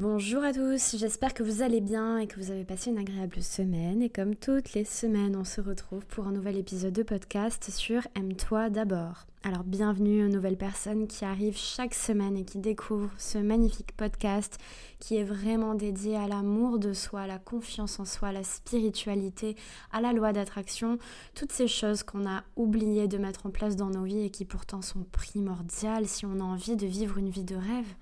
Bonjour 0.00 0.44
à 0.44 0.52
tous, 0.52 0.94
j'espère 0.96 1.34
que 1.34 1.42
vous 1.42 1.60
allez 1.60 1.80
bien 1.80 2.18
et 2.18 2.28
que 2.28 2.38
vous 2.38 2.52
avez 2.52 2.62
passé 2.62 2.90
une 2.90 2.98
agréable 2.98 3.42
semaine. 3.42 4.00
Et 4.00 4.08
comme 4.08 4.36
toutes 4.36 4.72
les 4.74 4.84
semaines, 4.84 5.34
on 5.34 5.42
se 5.42 5.60
retrouve 5.60 6.06
pour 6.06 6.28
un 6.28 6.30
nouvel 6.30 6.56
épisode 6.56 6.92
de 6.92 7.02
podcast 7.02 7.68
sur 7.72 8.06
Aime-toi 8.14 8.70
d'abord. 8.70 9.26
Alors 9.42 9.64
bienvenue 9.64 10.24
aux 10.24 10.28
nouvelles 10.28 10.56
personnes 10.56 11.08
qui 11.08 11.24
arrivent 11.24 11.58
chaque 11.58 11.94
semaine 11.94 12.36
et 12.36 12.44
qui 12.44 12.58
découvrent 12.58 13.10
ce 13.18 13.38
magnifique 13.38 13.90
podcast 13.96 14.58
qui 15.00 15.16
est 15.16 15.24
vraiment 15.24 15.74
dédié 15.74 16.14
à 16.14 16.28
l'amour 16.28 16.78
de 16.78 16.92
soi, 16.92 17.22
à 17.22 17.26
la 17.26 17.40
confiance 17.40 17.98
en 17.98 18.04
soi, 18.04 18.28
à 18.28 18.32
la 18.32 18.44
spiritualité, 18.44 19.56
à 19.90 20.00
la 20.00 20.12
loi 20.12 20.32
d'attraction, 20.32 20.98
toutes 21.34 21.50
ces 21.50 21.66
choses 21.66 22.04
qu'on 22.04 22.24
a 22.24 22.44
oublié 22.54 23.08
de 23.08 23.18
mettre 23.18 23.46
en 23.46 23.50
place 23.50 23.74
dans 23.74 23.90
nos 23.90 24.04
vies 24.04 24.26
et 24.26 24.30
qui 24.30 24.44
pourtant 24.44 24.80
sont 24.80 25.04
primordiales 25.10 26.06
si 26.06 26.24
on 26.24 26.38
a 26.38 26.44
envie 26.44 26.76
de 26.76 26.86
vivre 26.86 27.18
une 27.18 27.30
vie 27.30 27.42
de 27.42 27.56
rêve. 27.56 27.96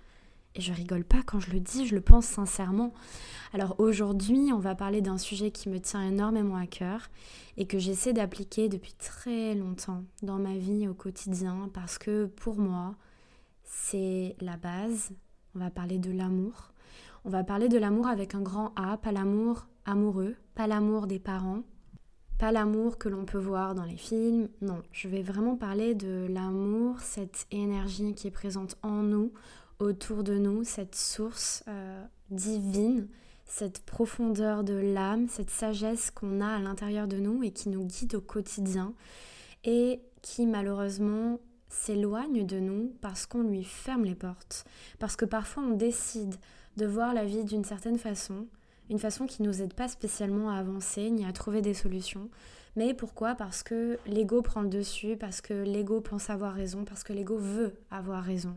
Je 0.58 0.72
rigole 0.72 1.04
pas 1.04 1.22
quand 1.22 1.38
je 1.38 1.50
le 1.50 1.60
dis, 1.60 1.86
je 1.86 1.94
le 1.94 2.00
pense 2.00 2.26
sincèrement. 2.26 2.94
Alors 3.52 3.74
aujourd'hui, 3.78 4.50
on 4.54 4.58
va 4.58 4.74
parler 4.74 5.02
d'un 5.02 5.18
sujet 5.18 5.50
qui 5.50 5.68
me 5.68 5.78
tient 5.78 6.02
énormément 6.02 6.56
à 6.56 6.66
cœur 6.66 7.10
et 7.58 7.66
que 7.66 7.78
j'essaie 7.78 8.14
d'appliquer 8.14 8.68
depuis 8.68 8.94
très 8.94 9.54
longtemps 9.54 10.02
dans 10.22 10.38
ma 10.38 10.56
vie 10.56 10.88
au 10.88 10.94
quotidien 10.94 11.70
parce 11.74 11.98
que 11.98 12.26
pour 12.26 12.58
moi, 12.58 12.94
c'est 13.64 14.36
la 14.40 14.56
base. 14.56 15.10
On 15.54 15.58
va 15.58 15.70
parler 15.70 15.98
de 15.98 16.10
l'amour. 16.10 16.72
On 17.24 17.30
va 17.30 17.44
parler 17.44 17.68
de 17.68 17.78
l'amour 17.78 18.06
avec 18.06 18.34
un 18.34 18.42
grand 18.42 18.72
A, 18.76 18.96
pas 18.96 19.12
l'amour 19.12 19.66
amoureux, 19.84 20.36
pas 20.54 20.66
l'amour 20.66 21.06
des 21.06 21.18
parents, 21.18 21.62
pas 22.38 22.52
l'amour 22.52 22.98
que 22.98 23.08
l'on 23.08 23.24
peut 23.24 23.38
voir 23.38 23.74
dans 23.74 23.84
les 23.84 23.96
films. 23.96 24.48
Non, 24.62 24.82
je 24.92 25.08
vais 25.08 25.22
vraiment 25.22 25.56
parler 25.56 25.94
de 25.94 26.26
l'amour, 26.30 27.00
cette 27.00 27.46
énergie 27.50 28.14
qui 28.14 28.28
est 28.28 28.30
présente 28.30 28.76
en 28.82 29.02
nous 29.02 29.32
autour 29.78 30.24
de 30.24 30.34
nous, 30.34 30.64
cette 30.64 30.94
source 30.94 31.62
euh, 31.68 32.04
divine, 32.30 33.08
cette 33.44 33.80
profondeur 33.80 34.64
de 34.64 34.74
l'âme, 34.74 35.28
cette 35.28 35.50
sagesse 35.50 36.10
qu'on 36.10 36.40
a 36.40 36.56
à 36.56 36.58
l'intérieur 36.58 37.06
de 37.06 37.16
nous 37.16 37.42
et 37.42 37.50
qui 37.50 37.68
nous 37.68 37.84
guide 37.84 38.16
au 38.16 38.20
quotidien 38.20 38.92
et 39.64 40.00
qui 40.22 40.46
malheureusement 40.46 41.38
s'éloigne 41.68 42.46
de 42.46 42.58
nous 42.58 42.92
parce 43.00 43.26
qu'on 43.26 43.42
lui 43.42 43.64
ferme 43.64 44.04
les 44.04 44.14
portes, 44.14 44.64
parce 44.98 45.16
que 45.16 45.24
parfois 45.24 45.62
on 45.62 45.76
décide 45.76 46.34
de 46.76 46.86
voir 46.86 47.14
la 47.14 47.24
vie 47.24 47.44
d'une 47.44 47.64
certaine 47.64 47.98
façon, 47.98 48.46
une 48.90 48.98
façon 48.98 49.26
qui 49.26 49.42
ne 49.42 49.48
nous 49.48 49.62
aide 49.62 49.74
pas 49.74 49.88
spécialement 49.88 50.50
à 50.50 50.58
avancer 50.58 51.10
ni 51.10 51.24
à 51.24 51.32
trouver 51.32 51.60
des 51.60 51.74
solutions. 51.74 52.28
Mais 52.76 52.92
pourquoi? 52.92 53.34
Parce 53.34 53.62
que 53.62 53.98
l'ego 54.06 54.42
prend 54.42 54.60
le 54.60 54.68
dessus, 54.68 55.16
parce 55.16 55.40
que 55.40 55.54
l'ego 55.54 56.00
pense 56.00 56.28
avoir 56.28 56.52
raison, 56.52 56.84
parce 56.84 57.02
que 57.02 57.14
l'ego 57.14 57.36
veut 57.38 57.74
avoir 57.90 58.22
raison. 58.22 58.56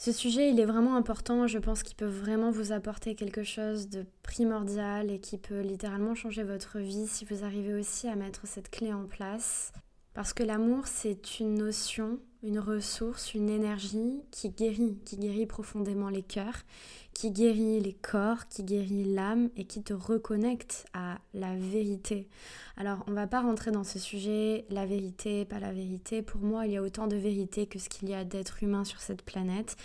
Ce 0.00 0.12
sujet, 0.12 0.50
il 0.50 0.60
est 0.60 0.64
vraiment 0.64 0.94
important. 0.94 1.48
Je 1.48 1.58
pense 1.58 1.82
qu'il 1.82 1.96
peut 1.96 2.06
vraiment 2.06 2.52
vous 2.52 2.70
apporter 2.70 3.16
quelque 3.16 3.42
chose 3.42 3.88
de 3.88 4.06
primordial 4.22 5.10
et 5.10 5.18
qui 5.18 5.38
peut 5.38 5.60
littéralement 5.60 6.14
changer 6.14 6.44
votre 6.44 6.78
vie 6.78 7.08
si 7.08 7.24
vous 7.24 7.42
arrivez 7.42 7.74
aussi 7.74 8.06
à 8.06 8.14
mettre 8.14 8.46
cette 8.46 8.70
clé 8.70 8.92
en 8.92 9.06
place. 9.06 9.72
Parce 10.14 10.32
que 10.32 10.44
l'amour, 10.44 10.86
c'est 10.86 11.40
une 11.40 11.54
notion, 11.54 12.20
une 12.42 12.60
ressource, 12.60 13.34
une 13.34 13.50
énergie 13.50 14.22
qui 14.30 14.50
guérit, 14.50 14.98
qui 15.04 15.16
guérit 15.16 15.46
profondément 15.46 16.08
les 16.08 16.22
cœurs, 16.22 16.64
qui 17.12 17.32
guérit 17.32 17.80
les 17.80 17.94
corps, 17.94 18.46
qui 18.48 18.62
guérit 18.62 19.12
l'âme 19.12 19.50
et 19.56 19.64
qui 19.64 19.82
te 19.82 19.92
reconnecte 19.92 20.86
à 20.92 21.18
la 21.34 21.56
vérité. 21.56 22.28
Alors, 22.76 23.02
on 23.08 23.12
va 23.12 23.26
pas 23.26 23.40
rentrer 23.40 23.72
dans 23.72 23.82
ce 23.82 23.98
sujet, 23.98 24.66
la 24.70 24.86
vérité, 24.86 25.44
pas 25.44 25.58
la 25.58 25.72
vérité. 25.72 26.22
Pour 26.22 26.40
moi, 26.40 26.66
il 26.66 26.72
y 26.72 26.76
a 26.76 26.82
autant 26.82 27.08
de 27.08 27.16
vérité 27.16 27.66
que 27.66 27.80
ce 27.80 27.88
qu'il 27.88 28.08
y 28.08 28.14
a 28.14 28.24
d'êtres 28.24 28.62
humains 28.62 28.84
sur 28.84 29.00
cette 29.00 29.22
planète. 29.22 29.76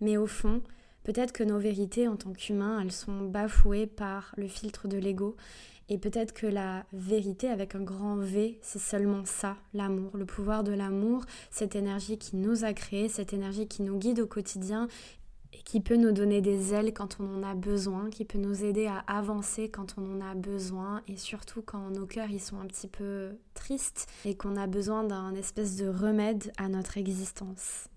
Mais 0.00 0.16
au 0.16 0.26
fond, 0.26 0.62
peut-être 1.04 1.32
que 1.32 1.44
nos 1.44 1.58
vérités 1.58 2.08
en 2.08 2.16
tant 2.16 2.32
qu'humains, 2.32 2.80
elles 2.80 2.92
sont 2.92 3.26
bafouées 3.26 3.86
par 3.86 4.32
le 4.38 4.48
filtre 4.48 4.88
de 4.88 4.96
l'ego. 4.96 5.36
Et 5.90 5.96
peut-être 5.96 6.34
que 6.34 6.46
la 6.46 6.84
vérité 6.92 7.48
avec 7.48 7.74
un 7.74 7.82
grand 7.82 8.16
V, 8.16 8.58
c'est 8.62 8.78
seulement 8.78 9.24
ça, 9.24 9.56
l'amour, 9.72 10.16
le 10.16 10.26
pouvoir 10.26 10.62
de 10.62 10.72
l'amour, 10.72 11.24
cette 11.50 11.76
énergie 11.76 12.18
qui 12.18 12.36
nous 12.36 12.64
a 12.64 12.74
créés, 12.74 13.08
cette 13.08 13.32
énergie 13.32 13.66
qui 13.66 13.82
nous 13.82 13.98
guide 13.98 14.20
au 14.20 14.26
quotidien 14.26 14.88
et 15.54 15.62
qui 15.62 15.80
peut 15.80 15.96
nous 15.96 16.12
donner 16.12 16.42
des 16.42 16.74
ailes 16.74 16.92
quand 16.92 17.16
on 17.20 17.38
en 17.38 17.42
a 17.42 17.54
besoin, 17.54 18.10
qui 18.10 18.26
peut 18.26 18.38
nous 18.38 18.64
aider 18.64 18.86
à 18.86 18.98
avancer 19.06 19.70
quand 19.70 19.94
on 19.96 20.16
en 20.16 20.20
a 20.20 20.34
besoin 20.34 21.02
et 21.08 21.16
surtout 21.16 21.62
quand 21.62 21.90
nos 21.90 22.06
cœurs 22.06 22.30
ils 22.30 22.40
sont 22.40 22.60
un 22.60 22.66
petit 22.66 22.88
peu 22.88 23.30
tristes 23.54 24.06
et 24.26 24.36
qu'on 24.36 24.56
a 24.56 24.66
besoin 24.66 25.04
d'un 25.04 25.34
espèce 25.34 25.76
de 25.76 25.88
remède 25.88 26.52
à 26.58 26.68
notre 26.68 26.98
existence. 26.98 27.88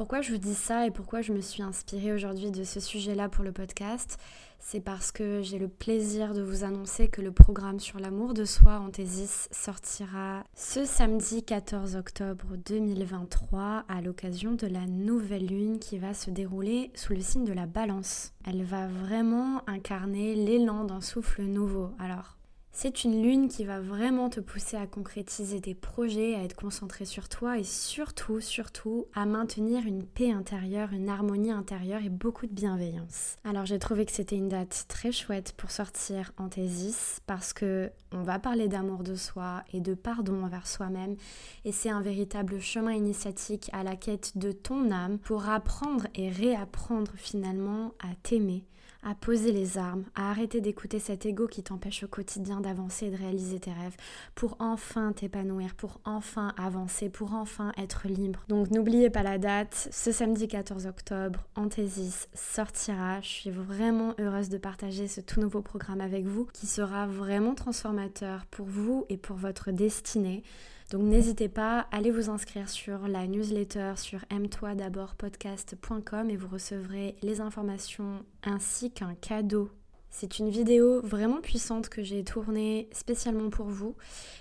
Pourquoi 0.00 0.22
je 0.22 0.32
vous 0.32 0.38
dis 0.38 0.54
ça 0.54 0.86
et 0.86 0.90
pourquoi 0.90 1.20
je 1.20 1.30
me 1.30 1.42
suis 1.42 1.62
inspirée 1.62 2.14
aujourd'hui 2.14 2.50
de 2.50 2.64
ce 2.64 2.80
sujet-là 2.80 3.28
pour 3.28 3.44
le 3.44 3.52
podcast 3.52 4.16
C'est 4.58 4.80
parce 4.80 5.12
que 5.12 5.42
j'ai 5.42 5.58
le 5.58 5.68
plaisir 5.68 6.32
de 6.32 6.40
vous 6.40 6.64
annoncer 6.64 7.08
que 7.08 7.20
le 7.20 7.32
programme 7.32 7.78
sur 7.78 8.00
l'amour 8.00 8.32
de 8.32 8.46
soi 8.46 8.78
Anthésis 8.78 9.50
sortira 9.52 10.42
ce 10.54 10.86
samedi 10.86 11.42
14 11.42 11.96
octobre 11.96 12.46
2023 12.64 13.84
à 13.86 14.00
l'occasion 14.00 14.52
de 14.52 14.66
la 14.66 14.86
nouvelle 14.86 15.48
lune 15.48 15.78
qui 15.78 15.98
va 15.98 16.14
se 16.14 16.30
dérouler 16.30 16.90
sous 16.94 17.12
le 17.12 17.20
signe 17.20 17.44
de 17.44 17.52
la 17.52 17.66
balance. 17.66 18.32
Elle 18.46 18.64
va 18.64 18.86
vraiment 18.86 19.60
incarner 19.68 20.34
l'élan 20.34 20.84
d'un 20.84 21.02
souffle 21.02 21.42
nouveau. 21.42 21.90
Alors, 21.98 22.38
c'est 22.72 23.04
une 23.04 23.22
lune 23.22 23.48
qui 23.48 23.64
va 23.64 23.80
vraiment 23.80 24.30
te 24.30 24.38
pousser 24.38 24.76
à 24.76 24.86
concrétiser 24.86 25.60
tes 25.60 25.74
projets, 25.74 26.34
à 26.34 26.44
être 26.44 26.54
concentré 26.54 27.04
sur 27.04 27.28
toi 27.28 27.58
et 27.58 27.64
surtout, 27.64 28.40
surtout, 28.40 29.06
à 29.12 29.26
maintenir 29.26 29.84
une 29.86 30.04
paix 30.04 30.30
intérieure, 30.30 30.92
une 30.92 31.08
harmonie 31.08 31.50
intérieure 31.50 32.02
et 32.04 32.08
beaucoup 32.08 32.46
de 32.46 32.54
bienveillance. 32.54 33.36
Alors 33.44 33.66
j'ai 33.66 33.78
trouvé 33.78 34.06
que 34.06 34.12
c'était 34.12 34.36
une 34.36 34.48
date 34.48 34.86
très 34.88 35.10
chouette 35.10 35.52
pour 35.56 35.70
sortir 35.70 36.32
en 36.38 36.48
thésis 36.48 37.20
parce 37.26 37.52
que 37.52 37.90
on 38.12 38.22
va 38.22 38.38
parler 38.38 38.68
d'amour 38.68 39.02
de 39.02 39.16
soi 39.16 39.64
et 39.72 39.80
de 39.80 39.94
pardon 39.94 40.44
envers 40.44 40.66
soi-même 40.66 41.16
et 41.64 41.72
c'est 41.72 41.90
un 41.90 42.02
véritable 42.02 42.60
chemin 42.60 42.92
initiatique 42.92 43.68
à 43.72 43.82
la 43.82 43.96
quête 43.96 44.38
de 44.38 44.52
ton 44.52 44.90
âme 44.90 45.18
pour 45.18 45.48
apprendre 45.48 46.06
et 46.14 46.30
réapprendre 46.30 47.12
finalement 47.16 47.92
à 47.98 48.14
t'aimer 48.22 48.64
à 49.02 49.14
poser 49.14 49.52
les 49.52 49.78
armes, 49.78 50.04
à 50.14 50.30
arrêter 50.30 50.60
d'écouter 50.60 50.98
cet 50.98 51.26
ego 51.26 51.46
qui 51.46 51.62
t'empêche 51.62 52.02
au 52.04 52.08
quotidien 52.08 52.60
d'avancer 52.60 53.06
et 53.06 53.10
de 53.10 53.16
réaliser 53.16 53.60
tes 53.60 53.72
rêves, 53.72 53.96
pour 54.34 54.56
enfin 54.58 55.12
t'épanouir, 55.12 55.74
pour 55.74 56.00
enfin 56.04 56.52
avancer, 56.56 57.08
pour 57.08 57.34
enfin 57.34 57.72
être 57.76 58.08
libre. 58.08 58.44
Donc 58.48 58.70
n'oubliez 58.70 59.10
pas 59.10 59.22
la 59.22 59.38
date, 59.38 59.88
ce 59.90 60.12
samedi 60.12 60.48
14 60.48 60.86
octobre, 60.86 61.40
Anthésis 61.56 62.28
sortira. 62.34 63.20
Je 63.20 63.28
suis 63.28 63.50
vraiment 63.50 64.14
heureuse 64.18 64.48
de 64.48 64.58
partager 64.58 65.08
ce 65.08 65.20
tout 65.20 65.40
nouveau 65.40 65.62
programme 65.62 66.00
avec 66.00 66.26
vous 66.26 66.46
qui 66.52 66.66
sera 66.66 67.06
vraiment 67.06 67.54
transformateur 67.54 68.46
pour 68.46 68.66
vous 68.66 69.06
et 69.08 69.16
pour 69.16 69.36
votre 69.36 69.70
destinée. 69.70 70.42
Donc 70.90 71.02
n'hésitez 71.02 71.48
pas, 71.48 71.86
allez 71.92 72.10
vous 72.10 72.30
inscrire 72.30 72.68
sur 72.68 73.06
la 73.06 73.28
newsletter 73.28 73.92
sur 73.96 74.24
aime-toi 74.28 74.74
d'abord 74.74 75.14
podcast.com 75.14 76.28
et 76.28 76.36
vous 76.36 76.48
recevrez 76.48 77.14
les 77.22 77.40
informations 77.40 78.24
ainsi 78.42 78.90
qu'un 78.90 79.14
cadeau. 79.14 79.70
C'est 80.10 80.40
une 80.40 80.50
vidéo 80.50 81.00
vraiment 81.02 81.40
puissante 81.40 81.88
que 81.88 82.02
j'ai 82.02 82.24
tournée 82.24 82.88
spécialement 82.90 83.50
pour 83.50 83.66
vous, 83.66 83.94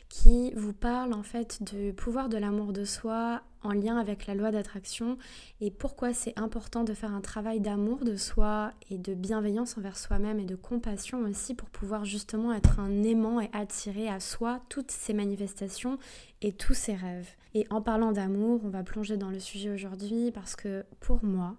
qui 0.10 0.52
vous 0.56 0.74
parle 0.74 1.14
en 1.14 1.22
fait 1.22 1.62
du 1.62 1.94
pouvoir 1.94 2.30
de 2.30 2.38
l'amour 2.38 2.74
de 2.74 2.84
soi 2.84 3.44
en 3.64 3.72
lien 3.72 3.98
avec 3.98 4.26
la 4.28 4.36
loi 4.36 4.52
d'attraction 4.52 5.18
et 5.62 5.72
pourquoi 5.72 6.14
c'est 6.14 6.38
important 6.40 6.84
de 6.84 6.94
faire 6.94 7.14
un 7.14 7.22
travail 7.22 7.60
d'amour 7.60 8.06
de 8.06 8.16
soi 8.16 8.72
et 8.90 8.98
de 8.98 9.14
bienveillance 9.14 9.78
envers 9.78 9.98
soi-même 9.98 10.40
et 10.40 10.46
de 10.46 10.56
compassion 10.56 11.20
aussi 11.22 11.56
pour 11.56 11.70
pouvoir 11.70 12.06
justement 12.06 12.54
être 12.54 12.80
un 12.80 13.04
aimant 13.04 13.42
et 13.42 13.50
attirer 13.54 14.08
à 14.08 14.20
soi 14.20 14.62
toutes 14.70 14.92
ces 14.92 15.14
manifestations 15.14 15.98
et 16.42 16.52
tous 16.52 16.74
ces 16.74 16.96
rêves. 16.96 17.30
Et 17.54 17.66
en 17.70 17.82
parlant 17.82 18.12
d'amour, 18.12 18.62
on 18.64 18.70
va 18.70 18.84
plonger 18.84 19.18
dans 19.18 19.32
le 19.32 19.40
sujet 19.40 19.72
aujourd'hui 19.72 20.32
parce 20.32 20.56
que 20.56 20.86
pour 21.00 21.24
moi, 21.24 21.56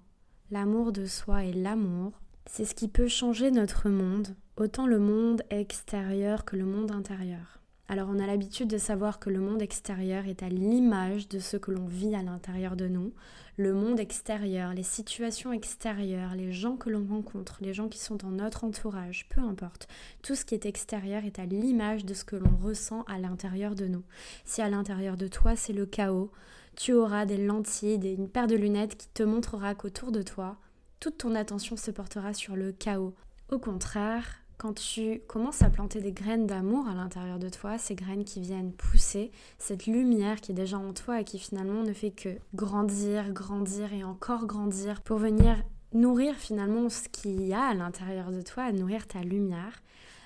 l'amour 0.50 0.93
de 0.93 1.05
soi 1.05 1.44
et 1.44 1.53
l'amour, 1.53 2.12
c'est 2.47 2.65
ce 2.65 2.75
qui 2.75 2.89
peut 2.89 3.09
changer 3.09 3.50
notre 3.50 3.89
monde, 3.89 4.34
autant 4.57 4.86
le 4.86 4.98
monde 4.98 5.42
extérieur 5.51 6.45
que 6.45 6.57
le 6.57 6.65
monde 6.65 6.91
intérieur. 6.91 7.59
Alors 7.91 8.09
on 8.09 8.21
a 8.21 8.27
l'habitude 8.28 8.69
de 8.69 8.78
savoir 8.78 9.19
que 9.19 9.31
le 9.31 9.41
monde 9.41 9.60
extérieur 9.60 10.28
est 10.28 10.45
à 10.45 10.48
l'image 10.48 11.28
de 11.28 11.41
ce 11.41 11.57
que 11.57 11.72
l'on 11.72 11.87
vit 11.87 12.15
à 12.15 12.22
l'intérieur 12.22 12.77
de 12.77 12.87
nous. 12.87 13.13
Le 13.57 13.75
monde 13.75 13.98
extérieur, 13.98 14.75
les 14.75 14.84
situations 14.84 15.53
extérieures, 15.53 16.37
les 16.37 16.53
gens 16.53 16.77
que 16.77 16.89
l'on 16.89 17.04
rencontre, 17.04 17.59
les 17.60 17.75
gens 17.75 17.89
qui 17.89 17.98
sont 17.98 18.15
dans 18.15 18.31
notre 18.31 18.63
entourage, 18.63 19.28
peu 19.28 19.41
importe. 19.41 19.89
Tout 20.22 20.37
ce 20.37 20.45
qui 20.45 20.54
est 20.54 20.66
extérieur 20.66 21.25
est 21.25 21.41
à 21.41 21.47
l'image 21.47 22.04
de 22.04 22.15
ce 22.15 22.22
que 22.22 22.37
l'on 22.37 22.57
ressent 22.63 23.03
à 23.09 23.19
l'intérieur 23.19 23.75
de 23.75 23.89
nous. 23.89 24.04
Si 24.45 24.63
à 24.63 24.69
l'intérieur 24.69 25.16
de 25.16 25.27
toi 25.27 25.57
c'est 25.57 25.72
le 25.72 25.84
chaos, 25.84 26.31
tu 26.77 26.93
auras 26.93 27.27
des 27.27 27.45
lentilles, 27.45 27.98
une 28.04 28.28
paire 28.28 28.47
de 28.47 28.54
lunettes 28.54 28.98
qui 28.98 29.09
te 29.09 29.25
montrera 29.25 29.75
qu'autour 29.75 30.13
de 30.13 30.22
toi, 30.22 30.59
toute 31.01 31.19
ton 31.19 31.34
attention 31.34 31.77
se 31.77 31.91
portera 31.91 32.34
sur 32.34 32.54
le 32.54 32.71
chaos. 32.71 33.16
Au 33.51 33.59
contraire, 33.59 34.40
quand 34.60 34.74
tu 34.74 35.22
commences 35.27 35.62
à 35.62 35.71
planter 35.71 36.03
des 36.03 36.12
graines 36.12 36.47
d'amour 36.47 36.86
à 36.86 36.92
l'intérieur 36.92 37.39
de 37.39 37.48
toi, 37.48 37.78
ces 37.78 37.95
graines 37.95 38.24
qui 38.24 38.42
viennent 38.42 38.74
pousser 38.74 39.30
cette 39.57 39.86
lumière 39.86 40.42
qui 40.42 40.53
est 40.53 40.54
déjà 40.54 40.77
en 40.77 40.92
toi 40.92 41.18
et 41.18 41.24
qui 41.24 41.39
finalement 41.39 41.83
ne 41.83 41.95
fait 41.95 42.10
que 42.10 42.28
grandir, 42.54 43.33
grandir 43.33 43.95
et 43.95 44.04
encore 44.04 44.45
grandir 44.45 45.01
pour 45.01 45.16
venir 45.16 45.57
nourrir 45.95 46.34
finalement 46.34 46.91
ce 46.91 47.09
qu'il 47.09 47.41
y 47.41 47.54
a 47.54 47.68
à 47.68 47.74
l'intérieur 47.74 48.30
de 48.30 48.42
toi, 48.42 48.71
nourrir 48.71 49.07
ta 49.07 49.22
lumière, 49.22 49.80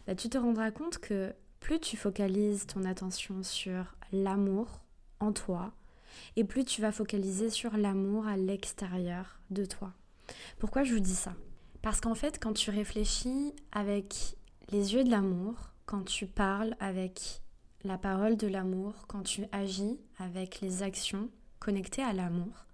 bah, 0.08 0.16
tu 0.16 0.28
te 0.28 0.36
rendras 0.36 0.72
compte 0.72 0.98
que 0.98 1.32
plus 1.60 1.78
tu 1.78 1.96
focalises 1.96 2.66
ton 2.66 2.82
attention 2.82 3.44
sur 3.44 3.94
l'amour 4.10 4.80
en 5.20 5.30
toi, 5.30 5.70
et 6.34 6.42
plus 6.42 6.64
tu 6.64 6.82
vas 6.82 6.90
focaliser 6.90 7.50
sur 7.50 7.76
l'amour 7.76 8.26
à 8.26 8.36
l'extérieur 8.36 9.38
de 9.50 9.64
toi. 9.64 9.92
Pourquoi 10.58 10.82
je 10.82 10.92
vous 10.92 11.00
dis 11.00 11.14
ça? 11.14 11.34
Parce 11.84 12.00
qu'en 12.00 12.14
fait, 12.14 12.42
quand 12.42 12.54
tu 12.54 12.70
réfléchis 12.70 13.52
avec 13.70 14.38
les 14.70 14.94
yeux 14.94 15.04
de 15.04 15.10
l'amour, 15.10 15.54
quand 15.84 16.02
tu 16.02 16.26
parles 16.26 16.74
avec 16.80 17.42
la 17.84 17.98
parole 17.98 18.38
de 18.38 18.46
l'amour, 18.46 18.94
quand 19.06 19.22
tu 19.22 19.44
agis 19.52 20.00
avec 20.16 20.62
les 20.62 20.82
actions 20.82 21.28
connectées 21.58 22.02
à 22.02 22.14
l'amour, 22.14 22.64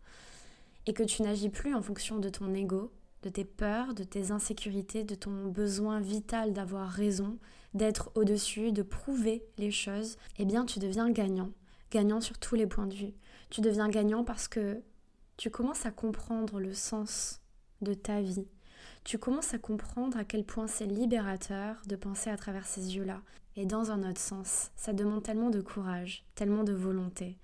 et 0.87 0.93
que 0.93 1.03
tu 1.03 1.23
n'agis 1.23 1.49
plus 1.49 1.75
en 1.75 1.83
fonction 1.83 2.21
de 2.21 2.29
ton 2.29 2.55
ego, 2.55 2.93
de 3.25 3.31
tes 3.31 3.45
peurs, 3.45 3.95
de 3.95 4.05
tes 4.05 4.31
insécurités, 4.31 5.03
de 5.03 5.17
ton 5.17 5.49
besoin 5.49 5.99
vital 5.99 6.53
d'avoir 6.53 6.89
raison, 6.89 7.37
d'être 7.75 8.12
au-dessus, 8.15 8.71
de 8.71 8.83
prouver 8.83 9.43
les 9.59 9.73
choses, 9.73 10.19
eh 10.39 10.45
bien 10.45 10.65
tu 10.65 10.79
deviens 10.79 11.11
gagnant. 11.11 11.51
Gagnant 11.91 12.21
sur 12.21 12.39
tous 12.39 12.55
les 12.55 12.69
points 12.69 12.87
de 12.87 12.95
vue. 12.95 13.15
Tu 13.51 13.61
deviens 13.61 13.89
gagnant 13.89 14.23
parce 14.23 14.47
que 14.47 14.81
tu 15.37 15.51
commences 15.51 15.85
à 15.85 15.91
comprendre 15.91 16.61
le 16.61 16.75
sens 16.75 17.41
de 17.81 17.93
ta 17.93 18.21
vie. 18.21 18.47
Tu 19.05 19.19
commences 19.19 19.55
à 19.55 19.58
comprendre 19.58 20.19
à 20.19 20.25
quel 20.25 20.44
point 20.44 20.67
c'est 20.67 20.87
libérateur 20.87 21.76
de 21.87 21.97
penser 21.97 22.31
à 22.31 22.37
travers 22.37 22.67
ces 22.67 22.97
yeux-là. 22.97 23.23
Et 23.56 23.67
dans 23.67 23.91
un 23.91 24.08
autre 24.08 24.20
sens, 24.20 24.70
ça 24.76 24.93
demande 24.93 25.23
tellement 25.23 25.50
de 25.50 25.61
courage, 25.61 26.25
tellement 26.35 26.64
de 26.64 26.73
volonté, 26.73 27.38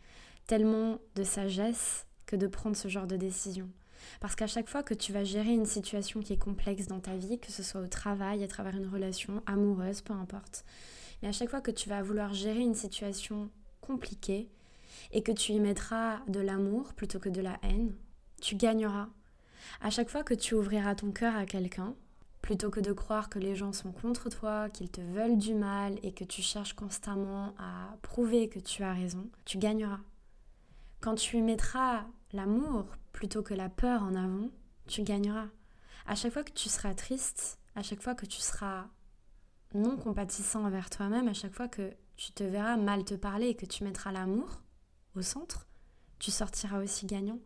tellement 0.46 0.98
de 1.14 1.24
sagesse 1.24 2.06
que 2.26 2.36
de 2.36 2.46
prendre 2.46 2.76
ce 2.76 2.88
genre 2.88 3.06
de 3.06 3.16
décision. 3.16 3.68
Parce 4.20 4.36
qu'à 4.36 4.46
chaque 4.46 4.68
fois 4.68 4.82
que 4.82 4.94
tu 4.94 5.12
vas 5.12 5.24
gérer 5.24 5.52
une 5.52 5.66
situation 5.66 6.20
qui 6.20 6.32
est 6.32 6.38
complexe 6.38 6.86
dans 6.86 7.00
ta 7.00 7.16
vie, 7.16 7.38
que 7.38 7.50
ce 7.50 7.62
soit 7.62 7.80
au 7.80 7.88
travail, 7.88 8.44
à 8.44 8.48
travers 8.48 8.76
une 8.76 8.88
relation 8.88 9.42
amoureuse, 9.46 10.02
peu 10.02 10.12
importe, 10.12 10.64
mais 11.22 11.28
à 11.28 11.32
chaque 11.32 11.50
fois 11.50 11.60
que 11.60 11.70
tu 11.70 11.88
vas 11.88 12.02
vouloir 12.02 12.34
gérer 12.34 12.60
une 12.60 12.74
situation 12.74 13.50
compliquée 13.80 14.48
et 15.12 15.22
que 15.22 15.32
tu 15.32 15.52
y 15.52 15.60
mettras 15.60 16.20
de 16.28 16.40
l'amour 16.40 16.94
plutôt 16.94 17.18
que 17.18 17.28
de 17.28 17.40
la 17.40 17.58
haine, 17.62 17.94
tu 18.40 18.54
gagneras. 18.54 19.08
À 19.80 19.90
chaque 19.90 20.10
fois 20.10 20.22
que 20.22 20.34
tu 20.34 20.54
ouvriras 20.54 20.94
ton 20.94 21.12
cœur 21.12 21.36
à 21.36 21.46
quelqu'un, 21.46 21.94
plutôt 22.42 22.70
que 22.70 22.80
de 22.80 22.92
croire 22.92 23.28
que 23.28 23.38
les 23.38 23.56
gens 23.56 23.72
sont 23.72 23.92
contre 23.92 24.28
toi, 24.28 24.70
qu'ils 24.70 24.90
te 24.90 25.00
veulent 25.00 25.38
du 25.38 25.54
mal 25.54 25.98
et 26.02 26.12
que 26.12 26.24
tu 26.24 26.42
cherches 26.42 26.74
constamment 26.74 27.54
à 27.58 27.96
prouver 28.02 28.48
que 28.48 28.60
tu 28.60 28.82
as 28.82 28.92
raison, 28.92 29.28
tu 29.44 29.58
gagneras. 29.58 30.00
Quand 31.00 31.16
tu 31.16 31.42
mettras 31.42 32.04
l'amour 32.32 32.86
plutôt 33.12 33.42
que 33.42 33.54
la 33.54 33.68
peur 33.68 34.02
en 34.02 34.14
avant, 34.14 34.48
tu 34.86 35.02
gagneras. 35.02 35.48
À 36.06 36.14
chaque 36.14 36.32
fois 36.32 36.44
que 36.44 36.52
tu 36.52 36.68
seras 36.68 36.94
triste, 36.94 37.58
à 37.74 37.82
chaque 37.82 38.02
fois 38.02 38.14
que 38.14 38.26
tu 38.26 38.40
seras 38.40 38.86
non 39.74 39.96
compatissant 39.96 40.64
envers 40.64 40.90
toi-même, 40.90 41.28
à 41.28 41.34
chaque 41.34 41.54
fois 41.54 41.68
que 41.68 41.92
tu 42.16 42.32
te 42.32 42.44
verras 42.44 42.76
mal 42.76 43.04
te 43.04 43.14
parler 43.14 43.48
et 43.48 43.54
que 43.56 43.66
tu 43.66 43.84
mettras 43.84 44.12
l'amour 44.12 44.62
au 45.16 45.22
centre, 45.22 45.66
tu 46.18 46.30
sortiras 46.30 46.82
aussi 46.82 47.06
gagnant. 47.06 47.40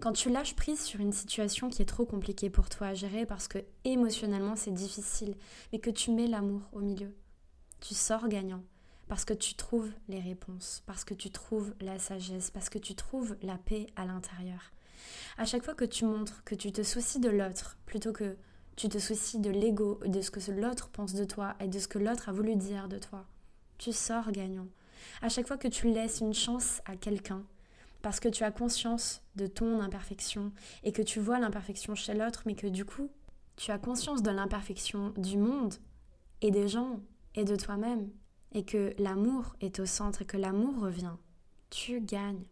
Quand 0.00 0.12
tu 0.12 0.30
lâches 0.30 0.54
prise 0.54 0.80
sur 0.80 1.00
une 1.00 1.12
situation 1.12 1.68
qui 1.68 1.82
est 1.82 1.86
trop 1.86 2.04
compliquée 2.04 2.50
pour 2.50 2.68
toi 2.68 2.88
à 2.88 2.94
gérer 2.94 3.26
parce 3.26 3.48
que 3.48 3.58
émotionnellement 3.84 4.56
c'est 4.56 4.72
difficile, 4.72 5.34
mais 5.72 5.78
que 5.78 5.90
tu 5.90 6.10
mets 6.10 6.26
l'amour 6.26 6.62
au 6.72 6.80
milieu, 6.80 7.14
tu 7.80 7.94
sors 7.94 8.28
gagnant 8.28 8.62
parce 9.08 9.24
que 9.24 9.34
tu 9.34 9.54
trouves 9.54 9.90
les 10.08 10.20
réponses, 10.20 10.84
parce 10.86 11.02
que 11.02 11.14
tu 11.14 11.30
trouves 11.30 11.74
la 11.80 11.98
sagesse, 11.98 12.52
parce 12.52 12.68
que 12.68 12.78
tu 12.78 12.94
trouves 12.94 13.36
la 13.42 13.58
paix 13.58 13.88
à 13.96 14.04
l'intérieur. 14.04 14.70
À 15.36 15.44
chaque 15.44 15.64
fois 15.64 15.74
que 15.74 15.84
tu 15.84 16.04
montres 16.04 16.44
que 16.44 16.54
tu 16.54 16.70
te 16.70 16.82
soucies 16.82 17.18
de 17.18 17.28
l'autre 17.28 17.76
plutôt 17.86 18.12
que 18.12 18.36
tu 18.76 18.88
te 18.88 18.98
soucies 18.98 19.40
de 19.40 19.50
l'ego, 19.50 19.98
de 20.06 20.20
ce 20.20 20.30
que 20.30 20.50
l'autre 20.52 20.90
pense 20.90 21.14
de 21.14 21.24
toi 21.24 21.56
et 21.60 21.68
de 21.68 21.78
ce 21.78 21.88
que 21.88 21.98
l'autre 21.98 22.28
a 22.28 22.32
voulu 22.32 22.54
dire 22.54 22.88
de 22.88 22.98
toi, 22.98 23.26
tu 23.78 23.92
sors 23.92 24.30
gagnant. 24.30 24.68
À 25.22 25.28
chaque 25.28 25.48
fois 25.48 25.58
que 25.58 25.68
tu 25.68 25.90
laisses 25.90 26.20
une 26.20 26.34
chance 26.34 26.80
à 26.84 26.96
quelqu'un, 26.96 27.42
parce 28.02 28.20
que 28.20 28.28
tu 28.28 28.44
as 28.44 28.50
conscience 28.50 29.22
de 29.36 29.46
ton 29.46 29.80
imperfection 29.80 30.52
et 30.82 30.92
que 30.92 31.02
tu 31.02 31.20
vois 31.20 31.38
l'imperfection 31.38 31.94
chez 31.94 32.14
l'autre, 32.14 32.42
mais 32.46 32.54
que 32.54 32.66
du 32.66 32.84
coup, 32.84 33.10
tu 33.56 33.70
as 33.70 33.78
conscience 33.78 34.22
de 34.22 34.30
l'imperfection 34.30 35.12
du 35.16 35.36
monde 35.36 35.74
et 36.40 36.50
des 36.50 36.68
gens 36.68 37.00
et 37.34 37.44
de 37.44 37.56
toi-même 37.56 38.08
et 38.52 38.64
que 38.64 38.94
l'amour 38.98 39.54
est 39.60 39.78
au 39.80 39.86
centre 39.86 40.22
et 40.22 40.24
que 40.24 40.36
l'amour 40.36 40.80
revient, 40.80 41.14
tu 41.70 42.00
gagnes. 42.00 42.44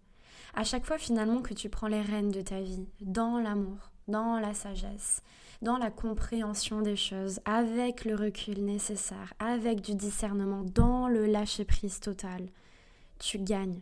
À 0.55 0.65
chaque 0.65 0.87
fois 0.87 0.99
finalement 0.99 1.43
que 1.43 1.55
tu 1.55 1.69
prends 1.69 1.89
les 1.89 2.01
rênes 2.01 2.31
de 2.31 2.41
ta 2.41 2.61
vie, 2.61 2.87
dans 3.01 3.39
l'amour, 3.39 3.91
dans 4.07 4.39
la 4.39 4.55
sagesse, 4.55 5.23
dans 5.61 5.77
la 5.77 5.91
compréhension 5.91 6.83
des 6.83 6.97
choses, 6.97 7.41
avec 7.45 8.05
le 8.05 8.15
recul 8.15 8.65
nécessaire, 8.65 9.35
avec 9.39 9.81
du 9.81 9.95
discernement, 9.95 10.63
dans 10.63 11.09
le 11.09 11.27
lâcher-prise 11.27 12.01
total, 12.01 12.49
tu 13.19 13.39
gagnes. 13.39 13.81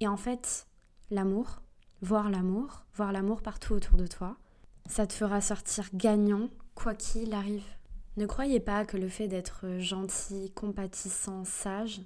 Et 0.00 0.08
en 0.08 0.16
fait, 0.16 0.66
l'amour, 1.14 1.62
voir 2.02 2.30
l'amour, 2.30 2.84
voir 2.94 3.12
l'amour 3.12 3.40
partout 3.40 3.72
autour 3.74 3.96
de 3.96 4.06
toi, 4.06 4.36
ça 4.86 5.06
te 5.06 5.12
fera 5.12 5.40
sortir 5.40 5.88
gagnant 5.94 6.50
quoi 6.74 6.94
qu'il 6.94 7.32
arrive. 7.32 7.64
Ne 8.16 8.26
croyez 8.26 8.60
pas 8.60 8.84
que 8.84 8.96
le 8.96 9.08
fait 9.08 9.28
d'être 9.28 9.78
gentil, 9.78 10.52
compatissant, 10.54 11.44
sage, 11.44 12.00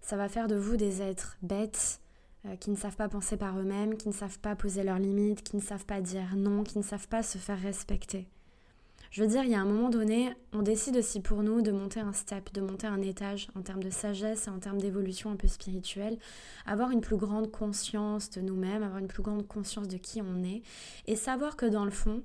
ça 0.00 0.16
va 0.16 0.28
faire 0.28 0.48
de 0.48 0.56
vous 0.56 0.76
des 0.76 1.00
êtres 1.00 1.36
bêtes, 1.42 2.00
euh, 2.46 2.56
qui 2.56 2.70
ne 2.70 2.76
savent 2.76 2.96
pas 2.96 3.08
penser 3.08 3.38
par 3.38 3.58
eux-mêmes, 3.58 3.96
qui 3.96 4.08
ne 4.08 4.12
savent 4.12 4.38
pas 4.38 4.54
poser 4.54 4.82
leurs 4.82 4.98
limites, 4.98 5.42
qui 5.42 5.56
ne 5.56 5.62
savent 5.62 5.86
pas 5.86 6.02
dire 6.02 6.36
non, 6.36 6.62
qui 6.62 6.76
ne 6.78 6.82
savent 6.82 7.08
pas 7.08 7.22
se 7.22 7.38
faire 7.38 7.60
respecter. 7.60 8.28
Je 9.14 9.22
veux 9.22 9.28
dire, 9.28 9.44
il 9.44 9.50
y 9.52 9.54
a 9.54 9.60
un 9.60 9.64
moment 9.64 9.90
donné, 9.90 10.34
on 10.52 10.62
décide 10.62 10.96
aussi 10.96 11.20
pour 11.20 11.44
nous 11.44 11.62
de 11.62 11.70
monter 11.70 12.00
un 12.00 12.12
step, 12.12 12.52
de 12.52 12.60
monter 12.60 12.88
un 12.88 13.00
étage 13.00 13.46
en 13.54 13.62
termes 13.62 13.84
de 13.84 13.88
sagesse 13.88 14.48
et 14.48 14.50
en 14.50 14.58
termes 14.58 14.80
d'évolution 14.80 15.30
un 15.30 15.36
peu 15.36 15.46
spirituelle, 15.46 16.18
avoir 16.66 16.90
une 16.90 17.00
plus 17.00 17.16
grande 17.16 17.52
conscience 17.52 18.28
de 18.30 18.40
nous-mêmes, 18.40 18.82
avoir 18.82 18.98
une 18.98 19.06
plus 19.06 19.22
grande 19.22 19.46
conscience 19.46 19.86
de 19.86 19.98
qui 19.98 20.20
on 20.20 20.42
est, 20.42 20.62
et 21.06 21.14
savoir 21.14 21.54
que 21.54 21.64
dans 21.64 21.84
le 21.84 21.92
fond, 21.92 22.24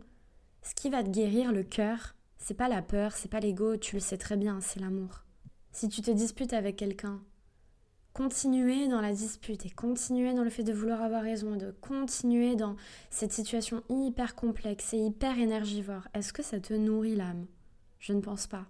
ce 0.63 0.74
qui 0.74 0.89
va 0.89 1.03
te 1.03 1.12
guérir 1.12 1.51
le 1.51 1.62
cœur, 1.62 2.15
c'est 2.39 2.56
pas 2.56 2.68
la 2.68 2.81
peur, 2.81 3.12
c'est 3.12 3.30
pas 3.30 3.39
l'ego, 3.39 3.77
tu 3.77 3.97
le 3.97 4.01
sais 4.01 4.18
très 4.18 4.36
bien, 4.36 4.59
c'est 4.59 4.80
l'amour. 4.80 5.25
Si 5.71 5.89
tu 5.89 6.01
te 6.01 6.09
disputes 6.09 6.53
avec 6.53 6.75
quelqu'un, 6.75 7.21
continuer 8.14 8.88
dans 8.88 9.02
la 9.02 9.14
dispute 9.14 9.66
et 9.66 9.70
continuer 9.70 10.34
dans 10.34 10.44
le 10.44 10.50
fait 10.50 10.64
de 10.64 10.74
vouloir 10.74 11.02
avoir 11.02 11.22
raison, 11.22 11.56
de 11.56 11.72
continuer 11.82 12.56
dans 12.56 12.76
cette 13.10 13.34
situation 13.34 13.84
hyper 13.90 14.36
complexe 14.36 14.94
et 14.94 14.98
hyper 14.98 15.38
énergivore, 15.38 16.08
est-ce 16.14 16.34
que 16.34 16.44
ça 16.44 16.60
te 16.60 16.74
nourrit 16.74 17.16
l'âme? 17.16 17.46
Je 18.00 18.14
ne 18.14 18.22
pense 18.22 18.48
pas. 18.48 18.66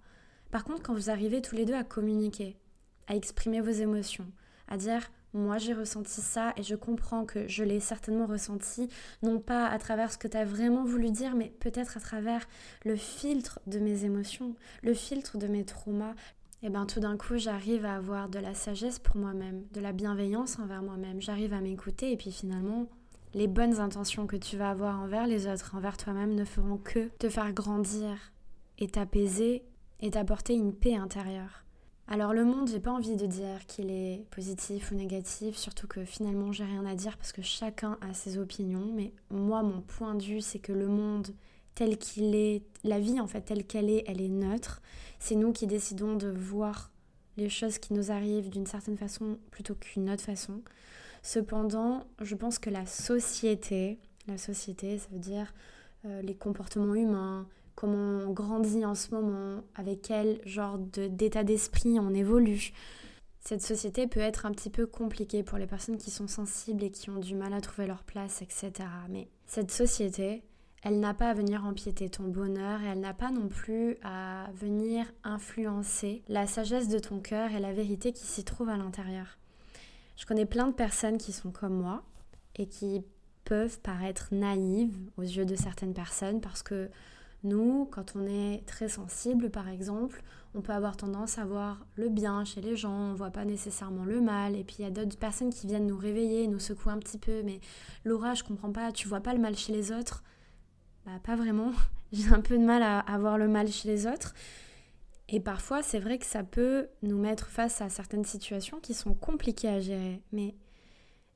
Par 0.52 0.64
contre, 0.64 0.84
quand 0.84 0.94
vous 0.94 1.10
arrivez 1.10 1.42
tous 1.42 1.56
les 1.56 1.66
deux 1.66 1.76
à 1.76 1.84
communiquer, 1.84 2.58
à 3.08 3.16
exprimer 3.16 3.62
vos 3.62 3.69
émotions, 3.69 4.31
à 4.68 4.78
dire 4.78 5.10
moi 5.34 5.60
j'ai 5.60 5.74
ressenti 5.74 6.22
ça 6.22 6.54
et 6.58 6.64
je 6.64 6.76
comprends 6.76 7.26
que 7.26 7.48
je 7.48 7.64
l'ai 7.64 7.80
certainement 7.80 8.26
ressenti, 8.26 8.90
non 9.22 9.40
pas 9.40 9.68
à 9.68 9.78
travers 9.78 10.12
ce 10.12 10.18
que 10.18 10.28
tu 10.28 10.38
as 10.38 10.46
vraiment 10.46 10.84
voulu 10.84 11.12
dire, 11.12 11.36
mais 11.36 11.54
peut-être 11.60 11.98
à 11.98 12.00
travers 12.00 12.48
le 12.84 12.96
filtre 12.96 13.60
de 13.68 13.80
mes 13.80 14.06
émotions, 14.06 14.56
le 14.81 14.94
filtre 14.94 15.38
de 15.38 15.48
mes 15.48 15.66
traumas. 15.66 16.16
Et 16.61 16.69
bien 16.69 16.85
tout 16.85 16.99
d'un 16.99 17.16
coup 17.16 17.37
j'arrive 17.37 17.85
à 17.85 17.95
avoir 17.95 18.28
de 18.28 18.39
la 18.39 18.54
sagesse 18.54 18.99
pour 18.99 19.16
moi-même, 19.16 19.63
de 19.71 19.80
la 19.80 19.94
bienveillance 19.94 20.59
envers 20.59 20.81
moi-même, 20.83 21.21
j'arrive 21.21 21.54
à 21.54 21.61
m'écouter 21.61 22.11
et 22.11 22.18
puis 22.18 22.31
finalement 22.31 22.87
les 23.33 23.47
bonnes 23.47 23.80
intentions 23.80 24.28
que 24.28 24.35
tu 24.35 24.57
vas 24.57 24.71
avoir 24.71 24.99
envers 24.99 25.28
les 25.28 25.47
autres, 25.47 25.75
envers 25.75 25.95
toi-même 25.97 26.35
ne 26.35 26.44
feront 26.44 26.78
que 26.78 27.09
te 27.19 27.30
faire 27.30 27.54
grandir 27.54 28.33
et 28.78 28.87
t'apaiser 28.87 29.63
et 30.01 30.11
t'apporter 30.11 30.54
une 30.54 30.73
paix 30.73 30.95
intérieure. 30.95 31.63
Alors 32.07 32.33
le 32.33 32.44
monde, 32.44 32.68
j'ai 32.68 32.80
pas 32.80 32.92
envie 32.92 33.16
de 33.16 33.28
dire 33.28 33.68
qu'il 33.68 33.92
est 33.92 34.25
positif 34.31 34.92
ou 34.92 34.95
négatif, 34.95 35.56
surtout 35.56 35.87
que 35.87 36.04
finalement 36.04 36.51
j'ai 36.51 36.63
rien 36.63 36.85
à 36.85 36.95
dire 36.95 37.16
parce 37.18 37.31
que 37.31 37.44
chacun 37.44 37.97
a 38.01 38.13
ses 38.13 38.39
opinions, 38.39 38.92
mais 38.95 39.13
moi 39.30 39.61
mon 39.61 39.81
point 39.81 40.16
de 40.16 40.23
vue 40.23 40.42
c'est 40.42 40.59
que 40.59 40.73
le 40.73 40.87
monde 40.87 41.28
tel 41.80 41.98
qu'il 41.98 42.36
est, 42.36 42.62
la 42.83 43.00
vie 43.00 43.21
en 43.21 43.28
fait 43.28 43.40
telle 43.40 43.64
qu'elle 43.64 43.90
est, 43.90 44.04
elle 44.06 44.21
est 44.21 44.28
neutre. 44.28 44.81
C'est 45.18 45.36
nous 45.36 45.54
qui 45.54 45.66
décidons 45.66 46.16
de 46.16 46.28
voir 46.28 46.92
les 47.38 47.48
choses 47.48 47.78
qui 47.78 47.94
nous 47.94 48.12
arrivent 48.12 48.50
d'une 48.50 48.66
certaine 48.66 48.98
façon 48.98 49.40
plutôt 49.50 49.76
qu'une 49.76 50.09
autre 50.09 50.24
façon. 50.24 50.62
Cependant, 51.24 52.04
je 52.19 52.36
pense 52.36 52.59
que 52.59 52.69
la 52.69 52.86
société, 52.86 53.98
la 54.28 54.38
société, 54.38 54.98
ça 54.98 55.07
veut 55.14 55.19
dire 55.19 55.54
euh, 56.04 56.21
les 56.21 56.36
comportements 56.36 56.95
humains, 56.95 57.48
comment 57.76 58.26
on 58.28 58.31
grandit 58.33 58.83
en 58.83 58.94
ce 58.94 59.16
moment, 59.16 59.64
avec 59.76 60.02
quel 60.02 60.42
genre 60.45 60.80
d'état 60.80 61.45
d'esprit 61.45 61.98
on 61.98 62.14
évolue. 62.14 62.74
Cette 63.40 63.62
société 63.62 64.06
peut 64.06 64.19
être 64.19 64.45
un 64.45 64.52
petit 64.52 64.69
peu 64.69 64.86
compliquée 64.86 65.44
pour 65.44 65.57
les 65.57 65.66
personnes 65.66 65.98
qui 65.98 66.12
sont 66.12 66.28
sensibles 66.28 66.83
et 66.83 66.92
qui 66.92 67.09
ont 67.09 67.19
du 67.19 67.36
mal 67.36 67.54
à 67.54 67.62
trouver 67.62 67.88
leur 67.88 68.04
place, 68.04 68.42
etc. 68.42 68.74
Mais 69.07 69.30
cette 69.45 69.71
société, 69.71 70.44
elle 70.83 71.00
n'a 71.00 71.14
pas 71.14 71.30
à 71.30 71.33
venir 71.33 71.66
empiéter 71.66 72.09
ton 72.09 72.24
bonheur 72.24 72.81
et 72.81 72.88
elle 72.88 73.00
n'a 73.00 73.14
pas 73.14 73.31
non 73.31 73.48
plus 73.50 73.98
à 74.04 74.48
venir 74.54 75.06
influencer 75.24 76.24
la 76.30 76.48
sagesse 76.48 76.88
de 76.88 77.00
ton 77.00 77.19
cœur 77.19 77.52
et 77.52 77.59
la 77.59 77.74
vérité 77.74 78.14
qui 78.14 78.26
s'y 78.26 78.44
trouve 78.44 78.69
à 78.69 78.78
l'intérieur. 78.78 79.38
Je 80.16 80.26
connais 80.26 80.45
plein 80.45 80.68
de 80.68 80.74
personnes 80.74 81.18
qui 81.18 81.33
sont 81.33 81.52
comme 81.52 81.74
moi 81.74 82.04
et 82.56 82.68
qui 82.68 83.04
peuvent 83.44 83.80
paraître 83.80 84.30
naïves 84.31 84.95
aux 85.18 85.24
yeux 85.24 85.45
de 85.45 85.56
certaines 85.56 85.94
personnes 85.94 86.40
parce 86.40 86.64
que 86.64 86.90
nous, 87.44 87.88
quand 87.92 88.16
on 88.16 88.26
est 88.26 88.66
très 88.66 88.90
sensible 88.90 89.50
par 89.50 89.68
exemple, 89.69 90.21
on 90.56 90.62
peut 90.62 90.74
avoir 90.74 90.98
tendance 90.98 91.38
à 91.38 91.45
voir 91.45 91.86
le 91.95 92.09
bien 92.09 92.44
chez 92.44 92.59
les 92.62 92.76
gens, 92.76 93.12
on 93.12 93.14
voit 93.14 93.30
pas 93.30 93.45
nécessairement 93.45 94.04
le 94.04 94.19
mal. 94.19 94.56
Et 94.56 94.64
puis 94.64 94.78
il 94.80 94.81
y 94.83 94.88
a 94.88 94.92
d'autres 94.92 95.18
personnes 95.18 95.54
qui 95.54 95.68
viennent 95.68 95.88
nous 95.88 95.98
réveiller, 95.98 96.48
nous 96.48 96.59
secouer 96.59 96.92
un 96.92 96.98
petit 96.98 97.18
peu. 97.18 97.44
Mais 97.44 97.59
Laura, 98.04 98.33
je 98.33 98.44
comprends 98.44 98.71
pas, 98.71 98.92
tu 98.92 99.07
vois 99.07 99.21
pas 99.21 99.33
le 99.33 99.40
mal 99.40 99.56
chez 99.56 99.71
les 99.71 99.92
autres 99.92 100.24
Bah, 101.09 101.19
pas 101.23 101.35
vraiment. 101.35 101.71
J'ai 102.11 102.30
un 102.31 102.42
peu 102.42 102.57
de 102.57 102.63
mal 102.63 102.83
à, 102.83 102.99
à 102.99 103.18
voir 103.18 103.37
le 103.37 103.47
mal 103.47 103.68
chez 103.71 103.87
les 103.87 104.06
autres. 104.06 104.33
Et 105.28 105.39
parfois, 105.39 105.83
c'est 105.83 105.99
vrai 105.99 106.18
que 106.18 106.25
ça 106.25 106.44
peut 106.44 106.87
nous 107.04 107.18
mettre 107.18 107.47
face 107.47 107.81
à 107.81 107.89
certaines 107.89 108.25
situations 108.25 108.80
qui 108.80 108.94
sont 108.94 109.13
compliquées 109.13 109.69
à 109.69 109.80
gérer. 109.80 110.21
Mais 110.31 110.56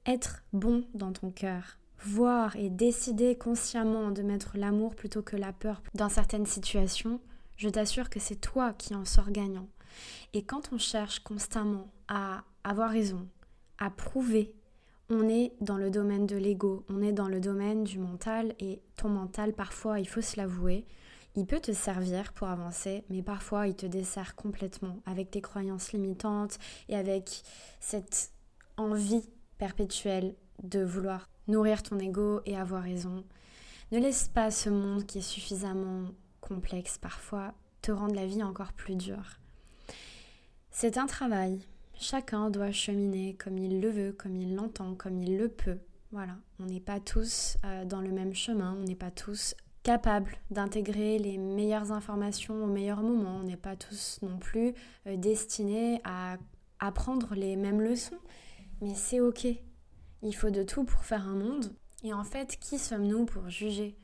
être 0.05 0.43
bon 0.51 0.83
dans 0.93 1.11
ton 1.11 1.31
cœur, 1.31 1.77
voir 1.99 2.55
et 2.55 2.69
décider 2.69 3.35
consciemment 3.35 4.11
de 4.11 4.21
mettre 4.21 4.57
l'amour 4.57 4.95
plutôt 4.95 5.21
que 5.21 5.37
la 5.37 5.53
peur 5.53 5.81
dans 5.93 6.09
certaines 6.09 6.45
situations, 6.45 7.19
je 7.55 7.69
t'assure 7.69 8.09
que 8.09 8.19
c'est 8.19 8.41
toi 8.41 8.73
qui 8.73 8.95
en 8.95 9.05
sors 9.05 9.31
gagnant. 9.31 9.69
Et 10.33 10.43
quand 10.43 10.71
on 10.71 10.77
cherche 10.77 11.19
constamment 11.19 11.91
à 12.07 12.43
avoir 12.63 12.89
raison, 12.89 13.27
à 13.77 13.89
prouver, 13.89 14.53
on 15.13 15.29
est 15.29 15.53
dans 15.62 15.77
le 15.77 15.91
domaine 15.91 16.25
de 16.25 16.36
l'ego, 16.36 16.84
on 16.89 17.01
est 17.01 17.12
dans 17.12 17.27
le 17.27 17.39
domaine 17.39 17.84
du 17.84 18.00
mental 18.00 18.55
et 18.60 18.82
ton 18.96 19.10
mental 19.10 19.53
parfois, 19.53 20.00
il 20.00 20.08
faut 20.08 20.22
se 20.22 20.38
l'avouer, 20.38 20.86
il 21.36 21.46
peut 21.46 21.60
te 21.60 21.72
servir 21.72 22.34
pour 22.34 22.48
avancer, 22.48 23.03
mais 23.10 23.22
parfois 23.22 23.67
il 23.67 23.75
te 23.75 23.86
dessert 23.86 24.36
complètement 24.36 25.00
avec 25.05 25.32
tes 25.32 25.41
croyances 25.41 25.91
limitantes 25.91 26.58
et 26.89 26.96
avec 26.96 27.43
cette 27.79 28.32
envie 28.77 29.29
perpétuelle 29.58 30.36
de 30.63 30.84
vouloir 30.84 31.29
nourrir 31.48 31.84
ton 31.84 32.00
ego 32.00 32.41
et 32.46 32.58
avoir 32.58 32.84
raison. 32.84 33.24
Ne 33.91 34.00
laisse 34.00 34.27
pas 34.27 34.51
ce 34.51 34.70
monde 34.70 35.05
qui 35.05 35.20
est 35.20 35.22
suffisamment 35.22 36.05
complexe 36.41 36.98
parfois 36.98 37.53
te 37.82 37.91
rendre 37.91 38.15
la 38.15 38.25
vie 38.25 38.43
encore 38.43 38.74
plus 38.74 38.96
dure. 38.96 39.39
C'est 40.72 40.98
un 40.98 41.05
travail. 41.05 41.60
Chacun 41.95 42.50
doit 42.50 42.71
cheminer 42.71 43.35
comme 43.35 43.57
il 43.57 43.79
le 43.79 43.89
veut, 43.89 44.12
comme 44.12 44.35
il 44.35 44.55
l'entend, 44.55 44.95
comme 44.95 45.21
il 45.21 45.38
le 45.38 45.47
peut. 45.47 45.79
Voilà, 46.12 46.35
on 46.59 46.65
n'est 46.65 46.79
pas 46.79 47.00
tous 47.00 47.57
euh, 47.65 47.85
dans 47.85 48.01
le 48.01 48.12
même 48.12 48.35
chemin, 48.35 48.77
on 48.79 48.83
n'est 48.83 48.95
pas 48.95 49.12
tous 49.12 49.55
capables 49.83 50.38
d'intégrer 50.51 51.17
les 51.17 51.38
meilleures 51.38 51.91
informations 51.91 52.63
au 52.63 52.67
meilleur 52.67 53.01
moment, 53.01 53.38
on 53.38 53.43
n'est 53.43 53.57
pas 53.57 53.75
tous 53.75 54.19
non 54.21 54.38
plus 54.38 54.73
euh, 55.07 55.17
destinés 55.17 56.01
à 56.03 56.38
apprendre 56.79 57.35
les 57.35 57.55
mêmes 57.55 57.81
leçons. 57.81 58.19
Mais 58.81 58.95
c'est 58.95 59.19
ok, 59.19 59.47
il 60.21 60.35
faut 60.35 60.50
de 60.50 60.63
tout 60.63 60.83
pour 60.83 61.03
faire 61.03 61.27
un 61.27 61.35
monde. 61.35 61.73
Et 62.03 62.13
en 62.13 62.23
fait, 62.23 62.57
qui 62.59 62.79
sommes-nous 62.79 63.25
pour 63.25 63.50
juger? 63.50 63.97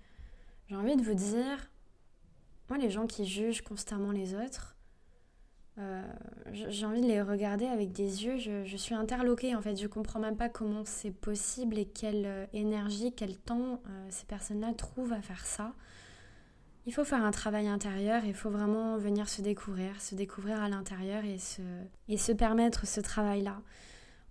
J'ai 0.68 0.76
envie 0.76 0.96
de 0.96 1.04
vous 1.04 1.16
dire, 1.16 1.70
moi, 2.70 2.78
les 2.78 2.90
gens 2.90 3.08
qui 3.08 3.26
jugent 3.26 3.62
constamment 3.62 4.12
les 4.12 4.36
autres, 4.36 4.78
euh, 5.80 6.02
j'ai 6.52 6.86
envie 6.86 7.02
de 7.02 7.08
les 7.08 7.22
regarder 7.22 7.66
avec 7.66 7.92
des 7.92 8.26
yeux. 8.26 8.38
Je, 8.38 8.78
suis 8.78 8.96
interloquée 8.96 9.56
en 9.56 9.62
fait. 9.62 9.76
Je 9.78 9.88
comprends 9.88 10.20
même 10.20 10.36
pas 10.36 10.50
comment 10.50 10.84
c'est 10.84 11.12
possible 11.12 11.78
et 11.78 11.86
quelle 11.86 12.26
euh, 12.26 12.46
énergie, 12.54 13.14
quel 13.16 13.38
temps 13.38 13.82
euh, 13.88 14.08
ces 14.10 14.26
personnes-là 14.26 14.74
trouvent 14.74 15.14
à 15.14 15.22
faire 15.22 15.46
ça. 15.46 15.74
Il 16.86 16.94
faut 16.94 17.06
faire 17.06 17.24
un 17.24 17.32
travail 17.32 17.68
intérieur. 17.68 18.26
Il 18.26 18.34
faut 18.34 18.50
vraiment 18.50 18.98
venir 18.98 19.30
se 19.30 19.42
découvrir, 19.42 20.02
se 20.02 20.16
découvrir 20.16 20.62
à 20.62 20.70
l'intérieur 20.70 21.24
et 21.24 21.38
se, 21.38 21.62
et 22.10 22.18
se 22.18 22.32
permettre 22.32 22.86
ce 22.86 23.00
travail-là. 23.00 23.62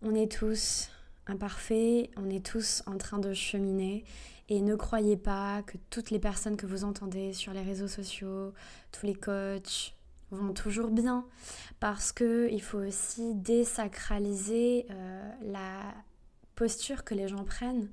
On 0.03 0.15
est 0.15 0.31
tous 0.31 0.91
imparfait, 1.27 2.11
on 2.17 2.29
est 2.31 2.45
tous 2.45 2.83
en 2.87 2.97
train 2.97 3.19
de 3.19 3.33
cheminer 3.33 4.05
et 4.49 4.63
ne 4.63 4.75
croyez 4.77 5.17
pas 5.17 5.63
que 5.63 5.77
toutes 5.91 6.11
les 6.11 6.19
personnes 6.19 6.57
que 6.57 6.67
vous 6.67 6.85
entendez 6.85 7.33
sur 7.33 7.53
les 7.53 7.61
réseaux 7.63 7.89
sociaux, 7.89 8.55
tous 8.93 9.07
les 9.07 9.15
coachs 9.15 9.95
vont 10.31 10.53
toujours 10.53 10.91
bien 10.91 11.27
parce 11.81 12.13
que 12.13 12.49
il 12.51 12.63
faut 12.63 12.79
aussi 12.79 13.35
désacraliser 13.35 14.87
euh, 14.91 15.31
la 15.43 15.95
posture 16.55 17.05
que 17.05 17.15
les 17.15 17.29
gens 17.29 17.45
prennent. 17.45 17.89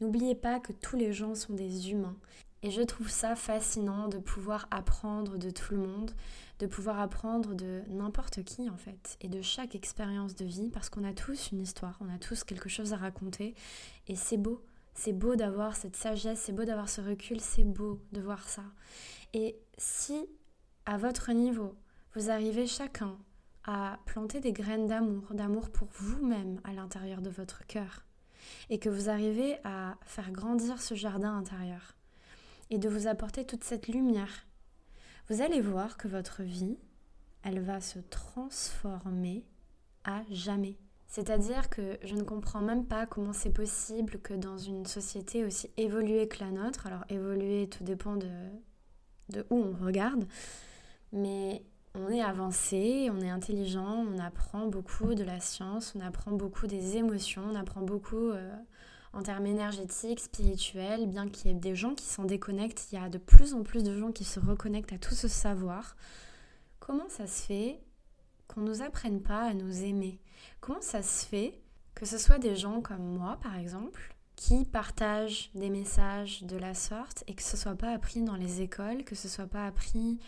N'oubliez 0.00 0.34
pas 0.34 0.60
que 0.60 0.72
tous 0.72 0.96
les 0.96 1.12
gens 1.12 1.34
sont 1.34 1.54
des 1.54 1.90
humains 1.90 2.16
et 2.62 2.70
je 2.70 2.82
trouve 2.82 3.08
ça 3.08 3.36
fascinant 3.36 4.08
de 4.08 4.18
pouvoir 4.18 4.66
apprendre 4.70 5.38
de 5.38 5.50
tout 5.50 5.74
le 5.74 5.80
monde, 5.80 6.10
de 6.58 6.66
pouvoir 6.66 6.98
apprendre 6.98 7.54
de 7.54 7.82
n'importe 7.88 8.42
qui 8.42 8.68
en 8.68 8.76
fait, 8.76 9.16
et 9.20 9.28
de 9.28 9.42
chaque 9.42 9.74
expérience 9.74 10.34
de 10.34 10.44
vie, 10.44 10.70
parce 10.70 10.90
qu'on 10.90 11.04
a 11.04 11.12
tous 11.12 11.52
une 11.52 11.60
histoire, 11.60 11.96
on 12.00 12.12
a 12.12 12.18
tous 12.18 12.42
quelque 12.42 12.68
chose 12.68 12.92
à 12.92 12.96
raconter, 12.96 13.54
et 14.08 14.16
c'est 14.16 14.36
beau, 14.36 14.64
c'est 14.94 15.12
beau 15.12 15.36
d'avoir 15.36 15.76
cette 15.76 15.94
sagesse, 15.94 16.40
c'est 16.40 16.52
beau 16.52 16.64
d'avoir 16.64 16.88
ce 16.88 17.00
recul, 17.00 17.40
c'est 17.40 17.64
beau 17.64 18.00
de 18.12 18.20
voir 18.20 18.48
ça. 18.48 18.64
Et 19.34 19.56
si 19.76 20.26
à 20.88 20.96
votre 20.96 21.32
niveau, 21.32 21.74
vous 22.14 22.30
arrivez 22.30 22.66
chacun 22.66 23.18
à 23.64 23.98
planter 24.06 24.40
des 24.40 24.54
graines 24.54 24.86
d'amour, 24.86 25.34
d'amour 25.34 25.68
pour 25.68 25.86
vous-même 25.92 26.62
à 26.64 26.72
l'intérieur 26.72 27.20
de 27.20 27.28
votre 27.28 27.66
cœur, 27.66 28.06
et 28.70 28.78
que 28.78 28.88
vous 28.88 29.10
arrivez 29.10 29.58
à 29.64 29.98
faire 30.06 30.32
grandir 30.32 30.80
ce 30.80 30.94
jardin 30.94 31.36
intérieur, 31.36 31.94
et 32.70 32.78
de 32.78 32.88
vous 32.88 33.06
apporter 33.06 33.44
toute 33.44 33.64
cette 33.64 33.88
lumière, 33.88 34.46
vous 35.28 35.42
allez 35.42 35.60
voir 35.60 35.98
que 35.98 36.08
votre 36.08 36.42
vie, 36.42 36.78
elle 37.42 37.60
va 37.60 37.82
se 37.82 37.98
transformer 37.98 39.44
à 40.04 40.22
jamais. 40.30 40.78
C'est-à-dire 41.06 41.68
que 41.68 41.98
je 42.02 42.14
ne 42.14 42.22
comprends 42.22 42.62
même 42.62 42.86
pas 42.86 43.04
comment 43.04 43.34
c'est 43.34 43.52
possible 43.52 44.20
que 44.20 44.32
dans 44.32 44.56
une 44.56 44.86
société 44.86 45.44
aussi 45.44 45.70
évoluée 45.76 46.28
que 46.28 46.42
la 46.42 46.50
nôtre, 46.50 46.86
alors 46.86 47.04
évoluer 47.10 47.68
tout 47.68 47.84
dépend 47.84 48.16
de, 48.16 48.30
de 49.28 49.46
où 49.50 49.56
on 49.56 49.84
regarde, 49.84 50.26
mais 51.12 51.62
on 51.94 52.08
est 52.10 52.22
avancé, 52.22 53.10
on 53.12 53.20
est 53.20 53.30
intelligent, 53.30 54.04
on 54.08 54.18
apprend 54.18 54.66
beaucoup 54.66 55.14
de 55.14 55.24
la 55.24 55.40
science, 55.40 55.94
on 55.96 56.00
apprend 56.00 56.32
beaucoup 56.32 56.66
des 56.66 56.96
émotions, 56.96 57.42
on 57.50 57.54
apprend 57.54 57.82
beaucoup 57.82 58.30
euh, 58.30 58.54
en 59.12 59.22
termes 59.22 59.46
énergétiques, 59.46 60.20
spirituels, 60.20 61.06
bien 61.06 61.28
qu'il 61.28 61.50
y 61.50 61.54
ait 61.54 61.58
des 61.58 61.74
gens 61.74 61.94
qui 61.94 62.06
s'en 62.06 62.24
déconnectent, 62.24 62.88
il 62.92 62.96
y 62.96 62.98
a 62.98 63.08
de 63.08 63.18
plus 63.18 63.54
en 63.54 63.62
plus 63.62 63.82
de 63.82 63.98
gens 63.98 64.12
qui 64.12 64.24
se 64.24 64.38
reconnectent 64.38 64.92
à 64.92 64.98
tout 64.98 65.14
ce 65.14 65.28
savoir. 65.28 65.96
Comment 66.78 67.08
ça 67.08 67.26
se 67.26 67.42
fait 67.42 67.80
qu'on 68.46 68.60
ne 68.60 68.68
nous 68.68 68.82
apprenne 68.82 69.22
pas 69.22 69.42
à 69.42 69.54
nous 69.54 69.82
aimer? 69.82 70.20
Comment 70.60 70.80
ça 70.80 71.02
se 71.02 71.26
fait 71.26 71.60
que 71.94 72.06
ce 72.06 72.16
soit 72.16 72.38
des 72.38 72.54
gens 72.54 72.80
comme 72.80 73.02
moi, 73.02 73.38
par 73.42 73.56
exemple, 73.56 74.14
qui 74.36 74.64
partagent 74.64 75.50
des 75.54 75.68
messages 75.68 76.44
de 76.44 76.56
la 76.56 76.72
sorte 76.72 77.24
et 77.26 77.34
que 77.34 77.42
ce 77.42 77.56
soit 77.56 77.74
pas 77.74 77.90
appris 77.90 78.22
dans 78.22 78.36
les 78.36 78.60
écoles, 78.60 79.02
que 79.02 79.16
ce 79.16 79.28
soit 79.28 79.48
pas 79.48 79.66
appris 79.66 80.20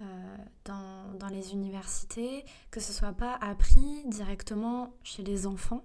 euh, 0.00 0.36
dans, 0.64 1.14
dans, 1.18 1.28
les 1.28 1.52
universités, 1.52 2.44
que 2.70 2.80
ce 2.80 2.92
soit 2.92 3.12
pas 3.12 3.34
appris 3.40 4.04
directement 4.06 4.94
chez 5.02 5.22
les 5.22 5.46
enfants. 5.46 5.84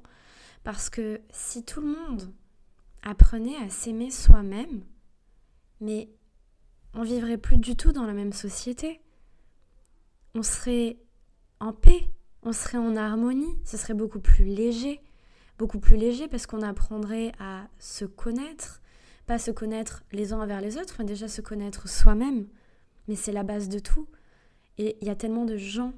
Parce 0.63 0.89
que 0.89 1.19
si 1.31 1.63
tout 1.65 1.81
le 1.81 1.87
monde 1.87 2.31
apprenait 3.03 3.57
à 3.57 3.69
s'aimer 3.69 4.11
soi-même, 4.11 4.83
mais 5.81 6.09
on 6.93 7.03
vivrait 7.03 7.37
plus 7.37 7.57
du 7.57 7.75
tout 7.75 7.91
dans 7.91 8.05
la 8.05 8.13
même 8.13 8.33
société. 8.33 9.01
On 10.35 10.43
serait 10.43 10.97
en 11.59 11.73
paix, 11.73 12.07
on 12.43 12.53
serait 12.53 12.77
en 12.77 12.95
harmonie, 12.95 13.57
ce 13.65 13.77
serait 13.77 13.93
beaucoup 13.93 14.19
plus 14.19 14.45
léger, 14.45 15.01
beaucoup 15.57 15.79
plus 15.79 15.97
léger 15.97 16.27
parce 16.27 16.45
qu'on 16.45 16.61
apprendrait 16.61 17.31
à 17.39 17.67
se 17.79 18.05
connaître, 18.05 18.81
pas 19.25 19.39
se 19.39 19.51
connaître 19.51 20.03
les 20.11 20.33
uns 20.33 20.41
envers 20.41 20.61
les 20.61 20.77
autres, 20.77 20.95
mais 20.99 21.05
déjà 21.05 21.27
se 21.27 21.41
connaître 21.41 21.87
soi-même. 21.87 22.47
Mais 23.07 23.15
c'est 23.15 23.31
la 23.31 23.43
base 23.43 23.69
de 23.69 23.79
tout. 23.79 24.07
Et 24.77 24.97
il 25.01 25.07
y 25.07 25.11
a 25.11 25.15
tellement 25.15 25.45
de 25.45 25.57
gens 25.57 25.93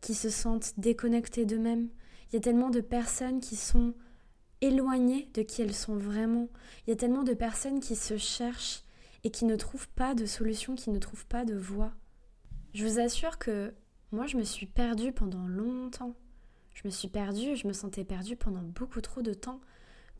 qui 0.00 0.14
se 0.14 0.30
sentent 0.30 0.72
déconnectés 0.78 1.44
d'eux-mêmes. 1.44 1.88
Il 2.28 2.34
y 2.34 2.38
a 2.38 2.40
tellement 2.40 2.70
de 2.70 2.80
personnes 2.80 3.40
qui 3.40 3.56
sont 3.56 3.94
éloignées 4.60 5.28
de 5.34 5.42
qui 5.42 5.62
elles 5.62 5.74
sont 5.74 5.96
vraiment. 5.96 6.48
Il 6.86 6.90
y 6.90 6.92
a 6.92 6.96
tellement 6.96 7.22
de 7.22 7.34
personnes 7.34 7.80
qui 7.80 7.96
se 7.96 8.16
cherchent 8.16 8.82
et 9.24 9.30
qui 9.30 9.44
ne 9.44 9.56
trouvent 9.56 9.88
pas 9.90 10.14
de 10.14 10.26
solution, 10.26 10.74
qui 10.74 10.90
ne 10.90 10.98
trouvent 10.98 11.26
pas 11.26 11.44
de 11.44 11.54
voie. 11.54 11.92
Je 12.72 12.86
vous 12.86 13.00
assure 13.00 13.38
que 13.38 13.74
moi, 14.12 14.26
je 14.26 14.36
me 14.36 14.44
suis 14.44 14.66
perdue 14.66 15.12
pendant 15.12 15.46
longtemps. 15.46 16.14
Je 16.74 16.82
me 16.84 16.90
suis 16.90 17.08
perdue, 17.08 17.56
je 17.56 17.66
me 17.66 17.72
sentais 17.72 18.04
perdue 18.04 18.36
pendant 18.36 18.62
beaucoup 18.62 19.00
trop 19.00 19.22
de 19.22 19.34
temps, 19.34 19.60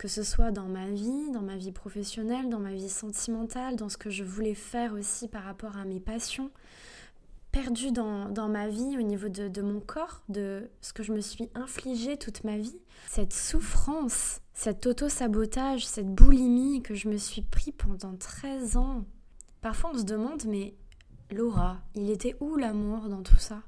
que 0.01 0.07
ce 0.07 0.23
soit 0.23 0.49
dans 0.49 0.65
ma 0.65 0.87
vie, 0.87 1.29
dans 1.31 1.43
ma 1.43 1.57
vie 1.57 1.71
professionnelle, 1.71 2.49
dans 2.49 2.57
ma 2.57 2.73
vie 2.73 2.89
sentimentale, 2.89 3.75
dans 3.75 3.87
ce 3.87 3.97
que 3.97 4.09
je 4.09 4.23
voulais 4.23 4.55
faire 4.55 4.93
aussi 4.93 5.27
par 5.27 5.43
rapport 5.43 5.77
à 5.77 5.85
mes 5.85 5.99
passions, 5.99 6.49
perdue 7.51 7.91
dans, 7.91 8.27
dans, 8.27 8.49
ma 8.49 8.67
vie 8.67 8.97
au 8.97 9.03
niveau 9.03 9.29
de, 9.29 9.47
de, 9.47 9.61
mon 9.61 9.79
corps, 9.79 10.23
de 10.27 10.71
ce 10.81 10.91
que 10.91 11.03
je 11.03 11.13
me 11.13 11.21
suis 11.21 11.51
infligé 11.53 12.17
toute 12.17 12.43
ma 12.43 12.57
vie. 12.57 12.79
Cette 13.09 13.31
souffrance, 13.31 14.41
cet 14.55 14.87
auto-sabotage, 14.87 15.85
cette 15.85 16.11
boulimie 16.11 16.81
que 16.81 16.95
je 16.95 17.07
me 17.07 17.17
suis 17.17 17.43
pris 17.43 17.71
pendant 17.71 18.15
13 18.15 18.77
ans. 18.77 19.05
Parfois 19.61 19.91
on 19.93 19.99
se 19.99 20.03
demande, 20.03 20.45
mais 20.47 20.73
Laura, 21.29 21.77
il 21.93 22.09
était 22.09 22.35
où 22.39 22.55
l'amour 22.55 23.07
dans 23.07 23.21
tout 23.21 23.37
ça? 23.37 23.61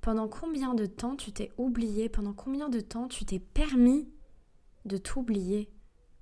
Pendant 0.00 0.26
combien 0.26 0.74
de 0.74 0.86
temps 0.86 1.14
tu 1.14 1.30
t'es 1.30 1.52
oublié? 1.58 2.08
Pendant 2.08 2.32
combien 2.32 2.68
de 2.68 2.80
temps 2.80 3.06
tu 3.06 3.24
t'es 3.24 3.38
permis 3.38 4.08
de 4.84 4.96
t'oublier 4.96 5.70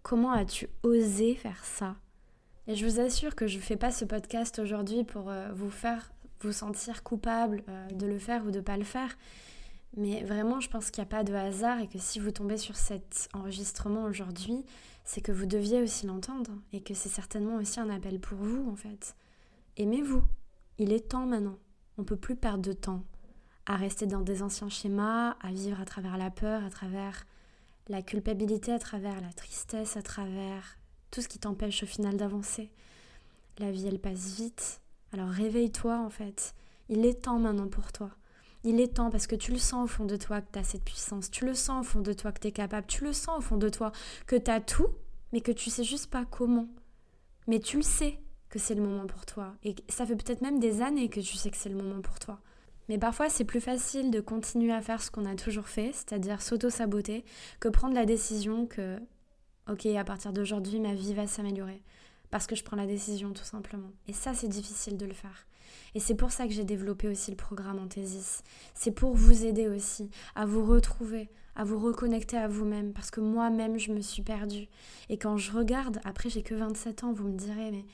Comment 0.02 0.32
as-tu 0.32 0.68
osé 0.82 1.34
faire 1.34 1.64
ça? 1.64 1.96
Et 2.66 2.74
je 2.74 2.86
vous 2.86 3.00
assure 3.00 3.34
que 3.34 3.46
je 3.46 3.56
ne 3.56 3.62
fais 3.62 3.76
pas 3.76 3.90
ce 3.90 4.04
podcast 4.04 4.58
aujourd'hui 4.58 5.04
pour 5.04 5.30
euh, 5.30 5.52
vous 5.52 5.70
faire 5.70 6.12
vous 6.40 6.52
sentir 6.52 7.02
coupable 7.02 7.62
euh, 7.68 7.88
de 7.90 8.06
le 8.06 8.18
faire 8.18 8.44
ou 8.44 8.50
de 8.50 8.58
ne 8.58 8.62
pas 8.62 8.76
le 8.76 8.84
faire. 8.84 9.16
Mais 9.96 10.24
vraiment, 10.24 10.60
je 10.60 10.68
pense 10.68 10.90
qu'il 10.90 11.02
n'y 11.02 11.08
a 11.08 11.10
pas 11.10 11.22
de 11.22 11.34
hasard 11.34 11.78
et 11.80 11.88
que 11.88 11.98
si 11.98 12.18
vous 12.18 12.30
tombez 12.30 12.56
sur 12.56 12.76
cet 12.76 13.28
enregistrement 13.32 14.04
aujourd'hui, 14.04 14.64
c'est 15.04 15.20
que 15.20 15.32
vous 15.32 15.46
deviez 15.46 15.82
aussi 15.82 16.06
l'entendre 16.06 16.52
et 16.72 16.80
que 16.80 16.94
c'est 16.94 17.08
certainement 17.08 17.56
aussi 17.56 17.78
un 17.78 17.90
appel 17.90 18.18
pour 18.18 18.38
vous 18.38 18.68
en 18.70 18.76
fait. 18.76 19.14
Aimez-vous. 19.76 20.22
Il 20.78 20.92
est 20.92 21.10
temps 21.10 21.26
maintenant. 21.26 21.58
On 21.98 22.04
peut 22.04 22.16
plus 22.16 22.36
perdre 22.36 22.62
de 22.62 22.72
temps 22.72 23.04
à 23.66 23.76
rester 23.76 24.06
dans 24.06 24.22
des 24.22 24.42
anciens 24.42 24.68
schémas, 24.68 25.36
à 25.40 25.52
vivre 25.52 25.80
à 25.80 25.84
travers 25.84 26.16
la 26.16 26.30
peur, 26.30 26.64
à 26.64 26.70
travers 26.70 27.24
la 27.88 28.02
culpabilité, 28.02 28.72
à 28.72 28.78
travers 28.78 29.20
la 29.20 29.32
tristesse, 29.32 29.96
à 29.96 30.02
travers 30.02 30.78
tout 31.10 31.20
ce 31.20 31.28
qui 31.28 31.38
t'empêche 31.38 31.82
au 31.82 31.86
final 31.86 32.16
d'avancer. 32.16 32.70
La 33.58 33.70
vie, 33.70 33.86
elle 33.86 33.98
passe 33.98 34.36
vite. 34.36 34.80
Alors 35.12 35.28
réveille-toi 35.28 35.98
en 35.98 36.10
fait. 36.10 36.54
Il 36.88 37.04
est 37.04 37.22
temps 37.22 37.38
maintenant 37.38 37.68
pour 37.68 37.92
toi. 37.92 38.10
Il 38.64 38.80
est 38.80 38.94
temps 38.94 39.10
parce 39.10 39.26
que 39.26 39.34
tu 39.34 39.50
le 39.50 39.58
sens 39.58 39.84
au 39.84 39.86
fond 39.86 40.04
de 40.04 40.16
toi 40.16 40.40
que 40.40 40.52
tu 40.52 40.58
as 40.58 40.64
cette 40.64 40.84
puissance. 40.84 41.30
Tu 41.30 41.44
le 41.44 41.54
sens 41.54 41.84
au 41.84 41.88
fond 41.88 42.00
de 42.00 42.12
toi 42.12 42.32
que 42.32 42.40
tu 42.40 42.48
es 42.48 42.52
capable. 42.52 42.86
Tu 42.86 43.04
le 43.04 43.12
sens 43.12 43.38
au 43.38 43.40
fond 43.40 43.56
de 43.56 43.68
toi 43.68 43.92
que 44.26 44.36
tu 44.36 44.50
as 44.50 44.60
tout, 44.60 44.88
mais 45.32 45.40
que 45.40 45.52
tu 45.52 45.68
sais 45.68 45.84
juste 45.84 46.10
pas 46.10 46.24
comment. 46.24 46.68
Mais 47.48 47.58
tu 47.58 47.76
le 47.76 47.82
sais 47.82 48.18
que 48.48 48.58
c'est 48.58 48.74
le 48.74 48.82
moment 48.82 49.06
pour 49.06 49.26
toi. 49.26 49.54
Et 49.64 49.74
ça 49.88 50.06
fait 50.06 50.16
peut-être 50.16 50.42
même 50.42 50.60
des 50.60 50.80
années 50.80 51.08
que 51.08 51.20
tu 51.20 51.36
sais 51.36 51.50
que 51.50 51.56
c'est 51.56 51.70
le 51.70 51.76
moment 51.76 52.00
pour 52.00 52.18
toi. 52.18 52.40
Mais 52.88 52.98
parfois, 52.98 53.28
c'est 53.28 53.44
plus 53.44 53.60
facile 53.60 54.10
de 54.10 54.20
continuer 54.20 54.72
à 54.72 54.82
faire 54.82 55.02
ce 55.02 55.10
qu'on 55.10 55.24
a 55.24 55.34
toujours 55.34 55.68
fait, 55.68 55.92
c'est-à-dire 55.92 56.42
s'auto-saboter, 56.42 57.24
que 57.60 57.68
prendre 57.68 57.94
la 57.94 58.06
décision 58.06 58.66
que, 58.66 58.98
ok, 59.70 59.86
à 59.86 60.04
partir 60.04 60.32
d'aujourd'hui, 60.32 60.80
ma 60.80 60.94
vie 60.94 61.14
va 61.14 61.26
s'améliorer. 61.26 61.82
Parce 62.30 62.46
que 62.46 62.56
je 62.56 62.64
prends 62.64 62.76
la 62.76 62.86
décision, 62.86 63.32
tout 63.32 63.44
simplement. 63.44 63.90
Et 64.08 64.12
ça, 64.12 64.34
c'est 64.34 64.48
difficile 64.48 64.96
de 64.96 65.06
le 65.06 65.12
faire. 65.12 65.46
Et 65.94 66.00
c'est 66.00 66.14
pour 66.14 66.32
ça 66.32 66.46
que 66.46 66.52
j'ai 66.52 66.64
développé 66.64 67.08
aussi 67.08 67.30
le 67.30 67.36
programme 67.36 67.78
Anthesis. 67.78 68.42
C'est 68.74 68.90
pour 68.90 69.14
vous 69.14 69.44
aider 69.44 69.68
aussi 69.68 70.10
à 70.34 70.46
vous 70.46 70.64
retrouver, 70.64 71.28
à 71.54 71.64
vous 71.64 71.78
reconnecter 71.78 72.38
à 72.38 72.48
vous-même. 72.48 72.92
Parce 72.92 73.10
que 73.10 73.20
moi-même, 73.20 73.78
je 73.78 73.92
me 73.92 74.00
suis 74.00 74.22
perdue. 74.22 74.68
Et 75.08 75.18
quand 75.18 75.36
je 75.36 75.52
regarde, 75.52 76.00
après, 76.04 76.30
j'ai 76.30 76.42
que 76.42 76.54
27 76.54 77.04
ans, 77.04 77.12
vous 77.12 77.28
me 77.28 77.36
direz, 77.36 77.70
mais 77.70 77.84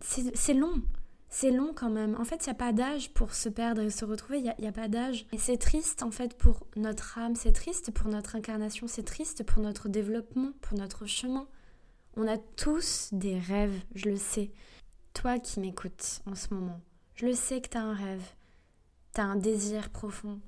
c'est 0.00 0.54
long 0.54 0.82
c'est 1.30 1.52
long 1.52 1.72
quand 1.74 1.90
même. 1.90 2.16
En 2.16 2.24
fait, 2.24 2.44
il 2.44 2.48
n'y 2.48 2.52
a 2.52 2.54
pas 2.54 2.72
d'âge 2.72 3.12
pour 3.14 3.34
se 3.34 3.48
perdre 3.48 3.80
et 3.80 3.90
se 3.90 4.04
retrouver, 4.04 4.38
il 4.38 4.42
n'y 4.42 4.66
a, 4.66 4.68
a, 4.68 4.72
pas 4.72 4.88
d'âge. 4.88 5.26
Et 5.32 5.38
c'est 5.38 5.56
triste 5.56 6.02
en 6.02 6.10
fait 6.10 6.36
pour 6.36 6.66
notre 6.76 7.18
âme, 7.18 7.36
c'est 7.36 7.52
triste 7.52 7.92
pour 7.92 8.08
notre 8.08 8.36
incarnation, 8.36 8.88
c'est 8.88 9.04
triste 9.04 9.44
pour 9.44 9.62
notre 9.62 9.88
développement, 9.88 10.52
pour 10.60 10.76
notre 10.76 11.06
chemin. 11.06 11.46
On 12.16 12.26
a 12.26 12.36
tous 12.36 13.08
des 13.12 13.38
rêves, 13.38 13.80
je 13.94 14.10
le 14.10 14.16
sais. 14.16 14.50
Toi 15.14 15.38
qui 15.38 15.60
m'écoutes 15.60 16.20
en 16.26 16.34
ce 16.34 16.52
moment, 16.52 16.80
je 17.14 17.26
le 17.26 17.34
sais 17.34 17.60
que 17.60 17.68
tu 17.68 17.78
as 17.78 17.82
un 17.82 17.94
rêve, 17.94 18.24
tu 19.14 19.20
as 19.20 19.24
un 19.24 19.36
désir 19.36 19.90
profond, 19.90 20.40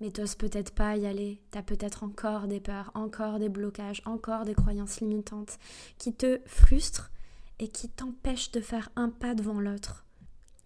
mais 0.00 0.10
t'oses 0.10 0.34
peut-être 0.34 0.74
pas 0.74 0.96
y 0.96 1.06
aller, 1.06 1.40
tu 1.50 1.58
as 1.58 1.62
peut-être 1.62 2.04
encore 2.04 2.46
des 2.46 2.60
peurs, 2.60 2.90
encore 2.94 3.38
des 3.38 3.48
blocages, 3.48 4.02
encore 4.04 4.44
des 4.44 4.54
croyances 4.54 5.00
limitantes 5.00 5.58
qui 5.96 6.14
te 6.14 6.40
frustrent 6.44 7.10
et 7.58 7.68
qui 7.68 7.88
t'empêchent 7.88 8.52
de 8.52 8.60
faire 8.60 8.90
un 8.96 9.08
pas 9.08 9.34
devant 9.34 9.60
l'autre. 9.60 10.05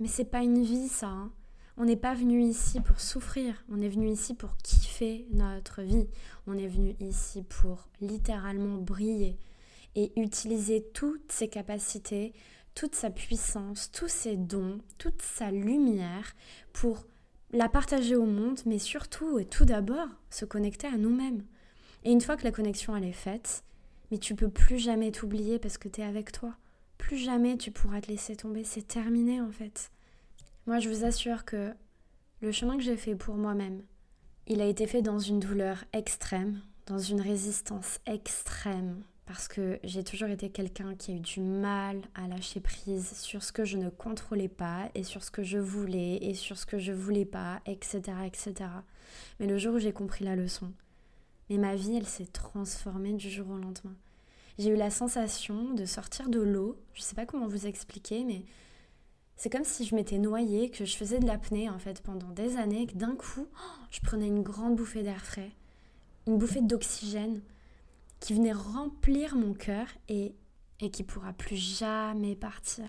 Mais 0.01 0.09
c'est 0.09 0.25
pas 0.25 0.43
une 0.43 0.63
vie 0.63 0.89
ça. 0.89 1.09
Hein. 1.09 1.31
On 1.77 1.85
n'est 1.85 1.97
pas 1.97 2.15
venu 2.15 2.43
ici 2.43 2.81
pour 2.81 3.01
souffrir, 3.01 3.55
on 3.71 3.81
est 3.81 3.89
venu 3.89 4.11
ici 4.11 4.35
pour 4.35 4.57
kiffer 4.59 5.27
notre 5.33 5.83
vie. 5.83 6.09
On 6.47 6.59
est 6.59 6.67
venu 6.67 6.97
ici 7.01 7.43
pour 7.43 7.89
littéralement 8.01 8.77
briller 8.77 9.39
et 9.95 10.13
utiliser 10.21 10.85
toutes 10.95 11.33
ses 11.33 11.49
capacités, 11.49 12.33
toute 12.75 12.95
sa 12.95 13.11
puissance, 13.11 13.91
tous 13.93 14.09
ses 14.09 14.37
dons, 14.37 14.79
toute 14.99 15.23
sa 15.23 15.51
lumière 15.51 16.35
pour 16.73 17.07
la 17.53 17.69
partager 17.69 18.15
au 18.15 18.27
monde, 18.27 18.61
mais 18.67 18.79
surtout 18.79 19.39
et 19.39 19.45
tout 19.45 19.65
d'abord 19.65 20.09
se 20.31 20.45
connecter 20.45 20.87
à 20.87 20.97
nous-mêmes. 20.97 21.45
Et 22.05 22.13
une 22.13 22.21
fois 22.21 22.37
que 22.37 22.45
la 22.45 22.53
connexion 22.53 22.97
elle 22.97 23.05
est 23.05 23.13
faite, 23.13 23.65
mais 24.11 24.19
tu 24.19 24.35
peux 24.35 24.51
plus 24.51 24.79
jamais 24.79 25.13
t'oublier 25.13 25.59
parce 25.59 25.79
que 25.79 25.89
tu 25.89 26.01
es 26.01 26.05
avec 26.05 26.33
toi 26.33 26.55
plus 27.01 27.17
jamais 27.17 27.57
tu 27.57 27.73
pourras 27.73 28.01
te 28.01 28.09
laisser 28.09 28.37
tomber. 28.37 28.63
C'est 28.63 28.87
terminé 28.87 29.41
en 29.41 29.51
fait. 29.51 29.91
Moi, 30.67 30.79
je 30.79 30.89
vous 30.89 31.05
assure 31.05 31.45
que 31.45 31.73
le 32.43 32.53
chemin 32.53 32.77
que 32.77 32.83
j'ai 32.83 32.97
fait 32.97 33.17
pour 33.17 33.35
moi-même, 33.35 33.83
il 34.47 34.61
a 34.61 34.67
été 34.67 34.87
fait 34.87 35.03
dans 35.03 35.19
une 35.19 35.41
douleur 35.41 35.85
extrême, 35.93 36.61
dans 36.87 36.99
une 36.99 37.21
résistance 37.21 37.99
extrême, 38.07 39.03
parce 39.25 39.49
que 39.49 39.81
j'ai 39.83 40.05
toujours 40.05 40.29
été 40.29 40.51
quelqu'un 40.51 40.95
qui 40.95 41.13
a 41.13 41.15
eu 41.15 41.21
du 41.21 41.41
mal 41.41 42.03
à 42.15 42.29
lâcher 42.29 42.61
prise 42.61 43.17
sur 43.17 43.43
ce 43.43 43.53
que 43.53 43.65
je 43.65 43.79
ne 43.79 43.89
contrôlais 43.89 44.49
pas 44.49 44.91
et 44.95 45.03
sur 45.03 45.25
ce 45.25 45.31
que 45.31 45.43
je 45.43 45.59
voulais 45.59 46.17
et 46.17 46.35
sur 46.35 46.59
ce 46.59 46.67
que 46.67 46.79
je 46.79 46.93
voulais 46.93 47.25
pas, 47.25 47.61
etc. 47.67 48.01
etc. 48.27 48.55
Mais 49.39 49.47
le 49.47 49.59
jour 49.59 49.75
où 49.75 49.79
j'ai 49.79 49.93
compris 49.93 50.25
la 50.25 50.37
leçon, 50.37 50.73
mais 51.49 51.57
ma 51.57 51.75
vie, 51.75 51.97
elle 51.97 52.07
s'est 52.07 52.27
transformée 52.27 53.15
du 53.15 53.31
jour 53.31 53.49
au 53.49 53.57
lendemain 53.57 53.97
j'ai 54.61 54.71
eu 54.71 54.77
la 54.77 54.91
sensation 54.91 55.73
de 55.73 55.87
sortir 55.87 56.29
de 56.29 56.39
l'eau. 56.39 56.77
Je 56.93 57.01
ne 57.01 57.05
sais 57.05 57.15
pas 57.15 57.25
comment 57.25 57.49
vous 57.49 57.67
expliquer, 57.67 58.25
mais 58.25 58.45
c'est 59.37 59.49
comme 59.49 59.65
si 59.65 59.87
je 59.87 59.95
m'étais 59.95 60.19
noyée, 60.19 60.71
que 60.71 60.85
je 60.85 60.97
faisais 60.99 61.19
de 61.19 61.27
l'apnée 61.27 61.71
en 61.71 61.79
fait 61.79 62.03
pendant 62.03 62.29
des 62.29 62.59
années, 62.59 62.87
que 62.87 62.95
d'un 62.95 63.17
coup, 63.17 63.47
oh, 63.51 63.85
je 63.91 64.01
prenais 64.01 64.27
une 64.27 64.43
grande 64.43 64.77
bouffée 64.77 65.03
d'air 65.03 65.25
frais, 65.25 65.51
une 66.27 66.37
bouffée 66.37 66.61
d'oxygène 66.61 67.41
qui 68.21 68.35
venait 68.35 68.53
remplir 68.53 69.35
mon 69.35 69.55
cœur 69.55 69.87
et, 70.11 70.35
et 70.81 70.91
qui 70.91 71.05
pourra 71.05 71.33
plus 71.33 71.57
jamais 71.57 72.37
partir. 72.37 72.85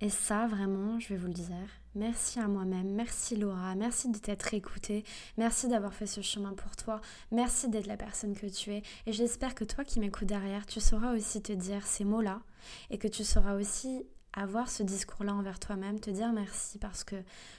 Et 0.00 0.10
ça, 0.10 0.46
vraiment, 0.46 0.98
je 0.98 1.08
vais 1.08 1.16
vous 1.16 1.28
le 1.28 1.32
dire, 1.32 1.68
merci 1.94 2.40
à 2.40 2.48
moi-même, 2.48 2.92
merci 2.94 3.36
Laura, 3.36 3.74
merci 3.74 4.10
de 4.10 4.18
t'être 4.18 4.52
écoutée, 4.52 5.04
merci 5.38 5.68
d'avoir 5.68 5.94
fait 5.94 6.06
ce 6.06 6.20
chemin 6.20 6.52
pour 6.52 6.74
toi, 6.76 7.00
merci 7.30 7.68
d'être 7.68 7.86
la 7.86 7.96
personne 7.96 8.34
que 8.34 8.46
tu 8.46 8.72
es. 8.72 8.82
Et 9.06 9.12
j'espère 9.12 9.54
que 9.54 9.64
toi 9.64 9.84
qui 9.84 10.00
m'écoutes 10.00 10.28
derrière, 10.28 10.66
tu 10.66 10.80
sauras 10.80 11.14
aussi 11.14 11.42
te 11.42 11.52
dire 11.52 11.86
ces 11.86 12.04
mots-là 12.04 12.42
et 12.90 12.98
que 12.98 13.08
tu 13.08 13.24
sauras 13.24 13.54
aussi 13.54 14.04
avoir 14.32 14.68
ce 14.68 14.82
discours-là 14.82 15.32
envers 15.32 15.60
toi-même, 15.60 16.00
te 16.00 16.10
dire 16.10 16.32
merci 16.32 16.78
parce 16.78 17.04
que 17.04 17.16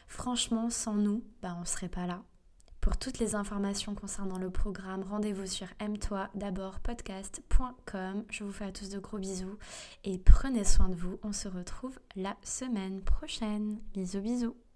franchement, 0.07 0.69
sans 0.69 0.95
nous, 0.95 1.23
bah, 1.41 1.55
on 1.57 1.61
ne 1.61 1.65
serait 1.65 1.89
pas 1.89 2.05
là. 2.05 2.21
Pour 2.85 2.97
toutes 2.97 3.17
les 3.17 3.33
informations 3.33 3.95
concernant 3.95 4.37
le 4.37 4.51
programme, 4.51 5.01
rendez-vous 5.01 5.47
sur 5.47 5.65
aime-toi 5.79 6.29
d'abord. 6.35 6.77
Je 8.29 8.43
vous 8.43 8.51
fais 8.51 8.65
à 8.65 8.71
tous 8.71 8.89
de 8.89 8.99
gros 8.99 9.17
bisous 9.17 9.57
et 10.03 10.19
prenez 10.19 10.63
soin 10.63 10.87
de 10.87 10.93
vous. 10.93 11.17
On 11.23 11.31
se 11.31 11.47
retrouve 11.47 11.97
la 12.15 12.37
semaine 12.43 13.01
prochaine. 13.01 13.79
Bisous 13.95 14.21
bisous. 14.21 14.55